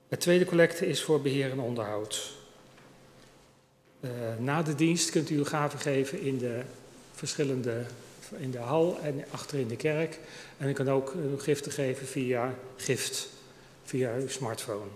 het 0.08 0.20
tweede 0.20 0.44
collecte 0.44 0.86
is 0.86 1.02
voor 1.02 1.20
beheer 1.20 1.50
en 1.50 1.60
onderhoud. 1.60 2.32
Uh, 4.00 4.10
na 4.38 4.62
de 4.62 4.74
dienst 4.74 5.10
kunt 5.10 5.30
u 5.30 5.36
uw 5.36 5.44
gaven 5.44 5.78
geven 5.78 6.20
in 6.20 6.38
de 6.38 6.62
verschillende, 7.12 7.84
in 8.36 8.50
de 8.50 8.58
hal 8.58 8.98
en 9.02 9.24
achter 9.30 9.58
in 9.58 9.68
de 9.68 9.76
kerk. 9.76 10.18
En 10.56 10.68
u 10.68 10.72
kan 10.72 10.88
ook 10.88 11.14
uw 11.14 11.38
giften 11.38 11.72
geven 11.72 12.06
via 12.06 12.54
gift, 12.76 13.28
via 13.84 14.14
uw 14.14 14.28
smartphone. 14.28 14.90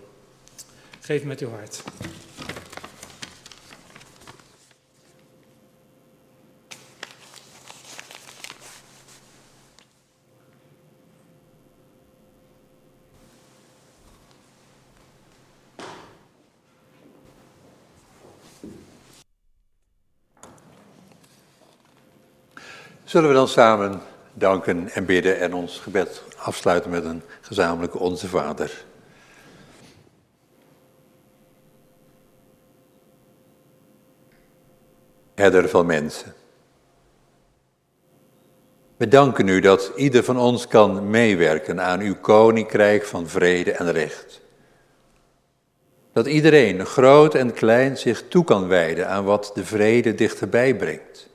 Geef 1.09 1.23
met 1.23 1.39
uw 1.39 1.49
hart. 1.49 1.83
Zullen 23.03 23.29
we 23.29 23.35
dan 23.35 23.47
samen 23.47 24.01
danken 24.33 24.89
en 24.89 25.05
bidden 25.05 25.39
en 25.39 25.53
ons 25.53 25.79
gebed 25.79 26.23
afsluiten 26.37 26.91
met 26.91 27.03
een 27.05 27.21
gezamenlijke 27.41 27.97
Onze 27.97 28.27
Vader. 28.27 28.87
Herder 35.39 35.69
van 35.69 35.85
mensen. 35.85 36.33
We 38.97 39.07
danken 39.07 39.47
u 39.47 39.59
dat 39.59 39.91
ieder 39.95 40.23
van 40.23 40.37
ons 40.37 40.67
kan 40.67 41.09
meewerken 41.09 41.81
aan 41.81 41.99
uw 41.99 42.15
koninkrijk 42.15 43.05
van 43.05 43.27
vrede 43.27 43.71
en 43.71 43.91
recht. 43.91 44.41
Dat 46.13 46.27
iedereen, 46.27 46.85
groot 46.85 47.35
en 47.35 47.53
klein, 47.53 47.97
zich 47.97 48.27
toe 48.27 48.43
kan 48.43 48.67
wijden 48.67 49.09
aan 49.09 49.23
wat 49.23 49.51
de 49.53 49.65
vrede 49.65 50.15
dichterbij 50.15 50.75
brengt. 50.75 51.29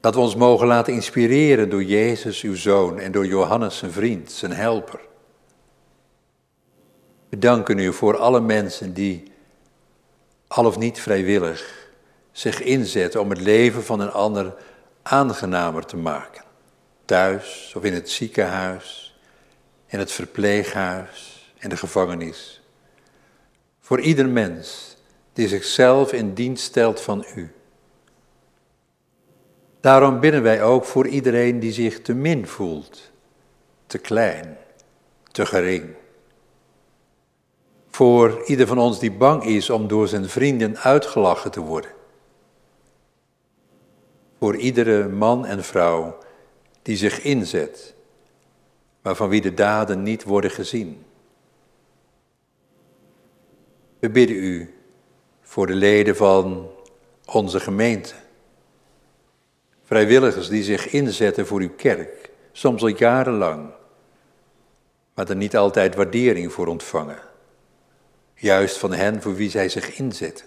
Dat 0.00 0.14
we 0.14 0.20
ons 0.20 0.36
mogen 0.36 0.66
laten 0.66 0.92
inspireren 0.92 1.70
door 1.70 1.84
Jezus, 1.84 2.42
uw 2.42 2.56
zoon, 2.56 2.98
en 2.98 3.12
door 3.12 3.26
Johannes, 3.26 3.78
zijn 3.78 3.92
vriend, 3.92 4.30
zijn 4.30 4.52
helper. 4.52 5.00
We 7.28 7.38
danken 7.38 7.78
u 7.78 7.92
voor 7.92 8.16
alle 8.16 8.40
mensen 8.40 8.92
die, 8.92 9.32
al 10.46 10.64
of 10.64 10.78
niet 10.78 11.00
vrijwillig, 11.00 11.79
zich 12.32 12.62
inzetten 12.62 13.20
om 13.20 13.30
het 13.30 13.40
leven 13.40 13.84
van 13.84 14.00
een 14.00 14.12
ander 14.12 14.54
aangenamer 15.02 15.86
te 15.86 15.96
maken. 15.96 16.42
Thuis 17.04 17.72
of 17.76 17.84
in 17.84 17.94
het 17.94 18.10
ziekenhuis, 18.10 19.18
in 19.86 19.98
het 19.98 20.12
verpleeghuis, 20.12 21.52
in 21.58 21.68
de 21.68 21.76
gevangenis. 21.76 22.60
Voor 23.80 24.00
ieder 24.00 24.28
mens 24.28 24.96
die 25.32 25.48
zichzelf 25.48 26.12
in 26.12 26.34
dienst 26.34 26.64
stelt 26.64 27.00
van 27.00 27.24
u. 27.34 27.52
Daarom 29.80 30.20
bidden 30.20 30.42
wij 30.42 30.62
ook 30.62 30.84
voor 30.84 31.06
iedereen 31.06 31.60
die 31.60 31.72
zich 31.72 32.02
te 32.02 32.14
min 32.14 32.46
voelt, 32.46 33.10
te 33.86 33.98
klein, 33.98 34.56
te 35.30 35.46
gering. 35.46 35.94
Voor 37.90 38.42
ieder 38.44 38.66
van 38.66 38.78
ons 38.78 38.98
die 38.98 39.12
bang 39.12 39.44
is 39.44 39.70
om 39.70 39.88
door 39.88 40.08
zijn 40.08 40.28
vrienden 40.28 40.78
uitgelachen 40.78 41.50
te 41.50 41.60
worden. 41.60 41.90
Voor 44.40 44.56
iedere 44.56 45.08
man 45.08 45.46
en 45.46 45.64
vrouw 45.64 46.18
die 46.82 46.96
zich 46.96 47.22
inzet, 47.22 47.94
maar 49.02 49.14
van 49.14 49.28
wie 49.28 49.40
de 49.40 49.54
daden 49.54 50.02
niet 50.02 50.24
worden 50.24 50.50
gezien. 50.50 51.04
We 53.98 54.10
bidden 54.10 54.36
u 54.36 54.74
voor 55.42 55.66
de 55.66 55.74
leden 55.74 56.16
van 56.16 56.70
onze 57.24 57.60
gemeente 57.60 58.14
Vrijwilligers 59.90 60.48
die 60.48 60.62
zich 60.62 60.90
inzetten 60.90 61.46
voor 61.46 61.60
uw 61.60 61.74
kerk, 61.76 62.30
soms 62.52 62.82
al 62.82 62.88
jarenlang, 62.88 63.70
maar 65.14 65.28
er 65.28 65.36
niet 65.36 65.56
altijd 65.56 65.94
waardering 65.94 66.52
voor 66.52 66.66
ontvangen. 66.66 67.18
Juist 68.34 68.78
van 68.78 68.92
hen 68.92 69.22
voor 69.22 69.34
wie 69.34 69.50
zij 69.50 69.68
zich 69.68 69.98
inzetten. 69.98 70.46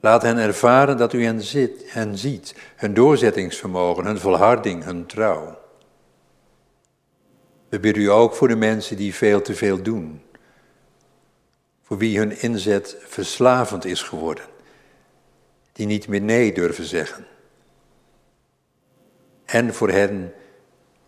Laat 0.00 0.22
hen 0.22 0.38
ervaren 0.38 0.96
dat 0.96 1.12
u 1.12 1.24
hen, 1.24 1.42
zit, 1.42 1.92
hen 1.92 2.18
ziet, 2.18 2.54
hun 2.76 2.94
doorzettingsvermogen, 2.94 4.06
hun 4.06 4.18
volharding, 4.18 4.84
hun 4.84 5.06
trouw. 5.06 5.58
We 7.68 7.80
bidden 7.80 8.02
u 8.02 8.06
ook 8.06 8.34
voor 8.34 8.48
de 8.48 8.56
mensen 8.56 8.96
die 8.96 9.14
veel 9.14 9.42
te 9.42 9.54
veel 9.54 9.82
doen, 9.82 10.22
voor 11.82 11.98
wie 11.98 12.18
hun 12.18 12.40
inzet 12.40 12.96
verslavend 13.06 13.84
is 13.84 14.02
geworden, 14.02 14.44
die 15.72 15.86
niet 15.86 16.08
meer 16.08 16.20
nee 16.22 16.52
durven 16.52 16.84
zeggen 16.84 17.26
en 19.50 19.74
voor 19.74 19.90
hen 19.90 20.32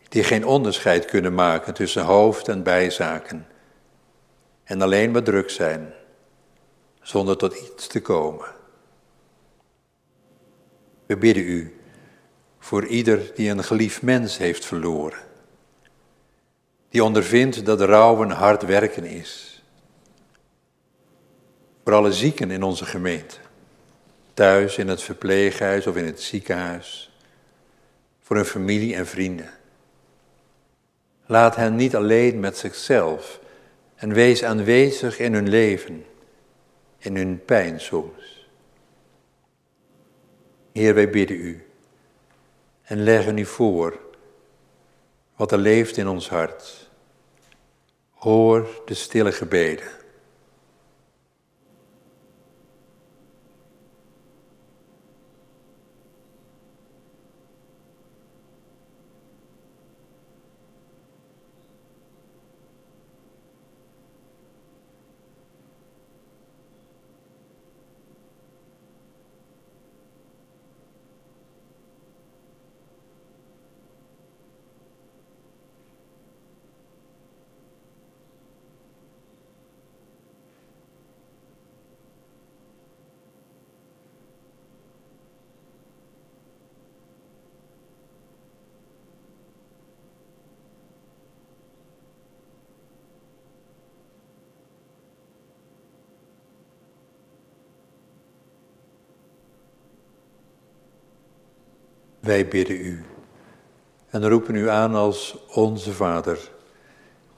die 0.09 0.24
geen 0.24 0.47
onderscheid 0.47 1.05
kunnen 1.05 1.34
maken 1.34 1.74
tussen 1.74 2.03
hoofd- 2.03 2.49
en 2.49 2.62
bijzaken 2.62 3.47
en 4.64 4.82
alleen 4.82 5.11
maar 5.11 5.22
druk 5.22 5.51
zijn, 5.51 5.95
zonder 7.01 7.36
tot 7.36 7.55
iets 7.55 7.86
te 7.86 8.01
komen. 8.01 8.49
We 11.13 11.19
bidden 11.19 11.45
u 11.45 11.77
voor 12.59 12.87
ieder 12.87 13.33
die 13.35 13.51
een 13.51 13.65
geliefd 13.65 14.03
mens 14.03 14.39
heeft 14.39 14.65
verloren, 14.65 15.19
die 16.89 17.05
ondervindt 17.05 17.67
dat 17.67 17.81
rouwen 17.81 18.31
hard 18.31 18.63
werken 18.63 19.05
is. 19.05 19.63
Voor 21.85 21.93
alle 21.93 22.13
zieken 22.13 22.51
in 22.51 22.63
onze 22.63 22.85
gemeente, 22.85 23.37
thuis 24.35 24.79
in 24.79 24.89
het 24.89 25.03
verpleeghuis 25.03 25.87
of 25.87 25.97
in 25.97 26.05
het 26.05 26.21
ziekenhuis 26.21 27.17
voor 28.21 28.37
hun 28.37 28.45
familie 28.45 28.95
en 28.95 29.07
vrienden. 29.07 29.51
Laat 31.27 31.57
hen 31.57 31.77
niet 31.77 31.97
alleen 31.97 32.41
met 32.41 32.57
zichzelf 32.57 33.41
en 33.95 34.13
wees 34.13 34.45
aanwezig 34.45 35.19
in 35.19 35.35
hun 35.35 35.49
leven, 35.49 36.05
in 36.99 37.17
hun 37.17 37.45
pijn 37.45 37.81
soms. 37.81 38.32
Heer, 40.73 40.95
wij 40.95 41.11
bidden 41.11 41.37
u 41.37 41.66
en 42.83 43.03
leggen 43.03 43.39
u 43.39 43.45
voor 43.45 44.01
wat 45.37 45.53
er 45.53 45.59
leeft 45.59 45.97
in 45.97 46.09
ons 46.09 46.29
hart. 46.29 46.91
Hoor 48.11 48.83
de 48.85 48.95
stille 48.95 49.33
gebeden. 49.33 50.02
Wij 102.23 102.49
bidden 102.49 102.77
u 102.77 103.05
en 104.11 104.29
roepen 104.29 104.55
u 104.55 104.68
aan 104.68 104.95
als 104.95 105.39
onze 105.49 105.93
Vader, 105.93 106.51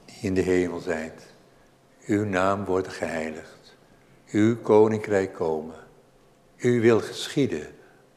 die 0.05 0.16
in 0.20 0.35
de 0.35 0.41
hemel 0.41 0.80
zijt. 0.80 1.26
Uw 2.07 2.24
naam 2.24 2.64
wordt 2.64 2.89
geheiligd, 2.89 3.76
uw 4.30 4.57
koninkrijk 4.57 5.32
komen. 5.32 5.76
U 6.57 6.80
wil 6.80 7.01
geschieden 7.01 7.66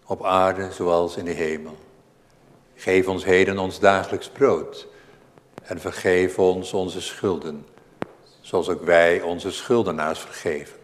op 0.05 0.24
aarde 0.24 0.72
zoals 0.72 1.18
in 1.18 1.26
de 1.26 1.32
hemel. 1.32 1.78
Geef 2.76 3.07
ons 3.07 3.26
heden 3.26 3.57
ons 3.57 3.80
dagelijks 3.80 4.30
brood 4.30 4.88
en 5.63 5.80
vergeef 5.80 6.39
ons 6.39 6.74
onze 6.74 7.01
schulden, 7.01 7.65
zoals 8.41 8.70
ook 8.70 8.84
wij 8.84 9.22
onze 9.22 9.51
schuldenaars 9.51 10.20
vergeven. 10.20 10.78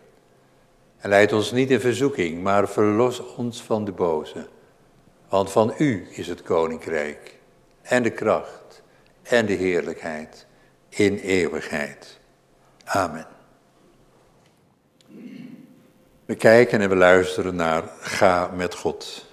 En 0.98 1.10
leid 1.10 1.34
ons 1.34 1.52
niet 1.52 1.72
in 1.72 1.80
verzoeking, 1.80 2.44
maar 2.44 2.70
verlos 2.70 3.36
ons 3.36 3.62
van 3.62 3.86
de 3.86 3.92
boze. 3.92 4.48
Want 5.34 5.52
van 5.52 5.74
u 5.78 6.08
is 6.10 6.28
het 6.28 6.42
koninkrijk 6.42 7.40
en 7.82 8.04
de 8.04 8.10
kracht 8.10 8.82
en 9.22 9.46
de 9.46 9.54
heerlijkheid 9.54 10.46
in 10.90 11.16
eeuwigheid. 11.16 12.20
Amen. 12.86 13.28
We 16.26 16.36
kijken 16.36 16.82
en 16.82 16.90
we 16.90 16.96
luisteren 16.96 17.56
naar 17.56 17.84
Ga 18.00 18.52
met 18.56 18.76
God. 18.76 19.26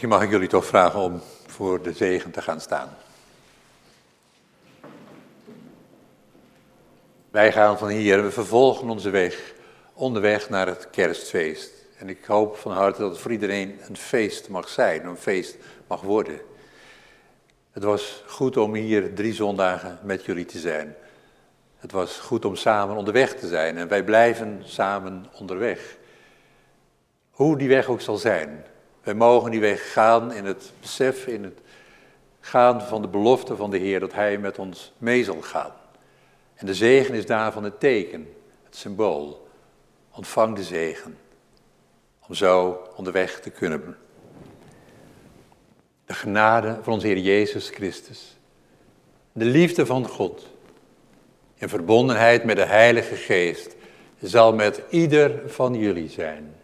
Misschien 0.00 0.18
mag 0.18 0.28
ik 0.28 0.34
jullie 0.34 0.52
toch 0.52 0.66
vragen 0.66 1.00
om 1.00 1.20
voor 1.46 1.82
de 1.82 1.92
zegen 1.92 2.30
te 2.30 2.42
gaan 2.42 2.60
staan. 2.60 2.88
Wij 7.30 7.52
gaan 7.52 7.78
van 7.78 7.88
hier 7.88 8.18
en 8.18 8.24
we 8.24 8.30
vervolgen 8.30 8.90
onze 8.90 9.10
weg 9.10 9.52
onderweg 9.92 10.48
naar 10.48 10.66
het 10.66 10.90
kerstfeest. 10.90 11.70
En 11.98 12.08
ik 12.08 12.24
hoop 12.24 12.56
van 12.56 12.72
harte 12.72 13.00
dat 13.00 13.10
het 13.10 13.20
voor 13.20 13.30
iedereen 13.30 13.78
een 13.88 13.96
feest 13.96 14.48
mag 14.48 14.68
zijn, 14.68 15.06
een 15.06 15.16
feest 15.16 15.56
mag 15.86 16.00
worden. 16.00 16.40
Het 17.70 17.82
was 17.82 18.22
goed 18.26 18.56
om 18.56 18.74
hier 18.74 19.14
drie 19.14 19.34
zondagen 19.34 19.98
met 20.02 20.24
jullie 20.24 20.46
te 20.46 20.58
zijn. 20.58 20.96
Het 21.76 21.92
was 21.92 22.18
goed 22.18 22.44
om 22.44 22.56
samen 22.56 22.96
onderweg 22.96 23.34
te 23.34 23.48
zijn 23.48 23.76
en 23.76 23.88
wij 23.88 24.04
blijven 24.04 24.62
samen 24.64 25.26
onderweg. 25.38 25.96
Hoe 27.30 27.58
die 27.58 27.68
weg 27.68 27.88
ook 27.88 28.00
zal 28.00 28.16
zijn. 28.16 28.64
Wij 29.02 29.14
mogen 29.14 29.50
die 29.50 29.60
weg 29.60 29.92
gaan 29.92 30.32
in 30.32 30.44
het 30.44 30.72
besef, 30.80 31.26
in 31.26 31.44
het 31.44 31.58
gaan 32.40 32.82
van 32.82 33.02
de 33.02 33.08
belofte 33.08 33.56
van 33.56 33.70
de 33.70 33.78
Heer 33.78 34.00
dat 34.00 34.12
Hij 34.12 34.38
met 34.38 34.58
ons 34.58 34.92
mee 34.98 35.24
zal 35.24 35.40
gaan. 35.40 35.72
En 36.54 36.66
de 36.66 36.74
zegen 36.74 37.14
is 37.14 37.26
daarvan 37.26 37.64
het 37.64 37.80
teken, 37.80 38.34
het 38.64 38.76
symbool. 38.76 39.48
Ontvang 40.10 40.56
de 40.56 40.64
zegen. 40.64 41.18
Om 42.28 42.34
zo 42.34 42.82
onderweg 42.96 43.40
te 43.40 43.50
kunnen. 43.50 43.96
De 46.06 46.14
genade 46.14 46.78
van 46.82 46.92
onze 46.92 47.06
Heer 47.06 47.18
Jezus 47.18 47.68
Christus. 47.68 48.36
De 49.32 49.44
liefde 49.44 49.86
van 49.86 50.08
God. 50.08 50.46
In 51.54 51.68
verbondenheid 51.68 52.44
met 52.44 52.56
de 52.56 52.64
Heilige 52.64 53.14
Geest 53.14 53.76
zal 54.22 54.54
met 54.54 54.82
ieder 54.90 55.42
van 55.46 55.74
jullie 55.74 56.08
zijn. 56.08 56.54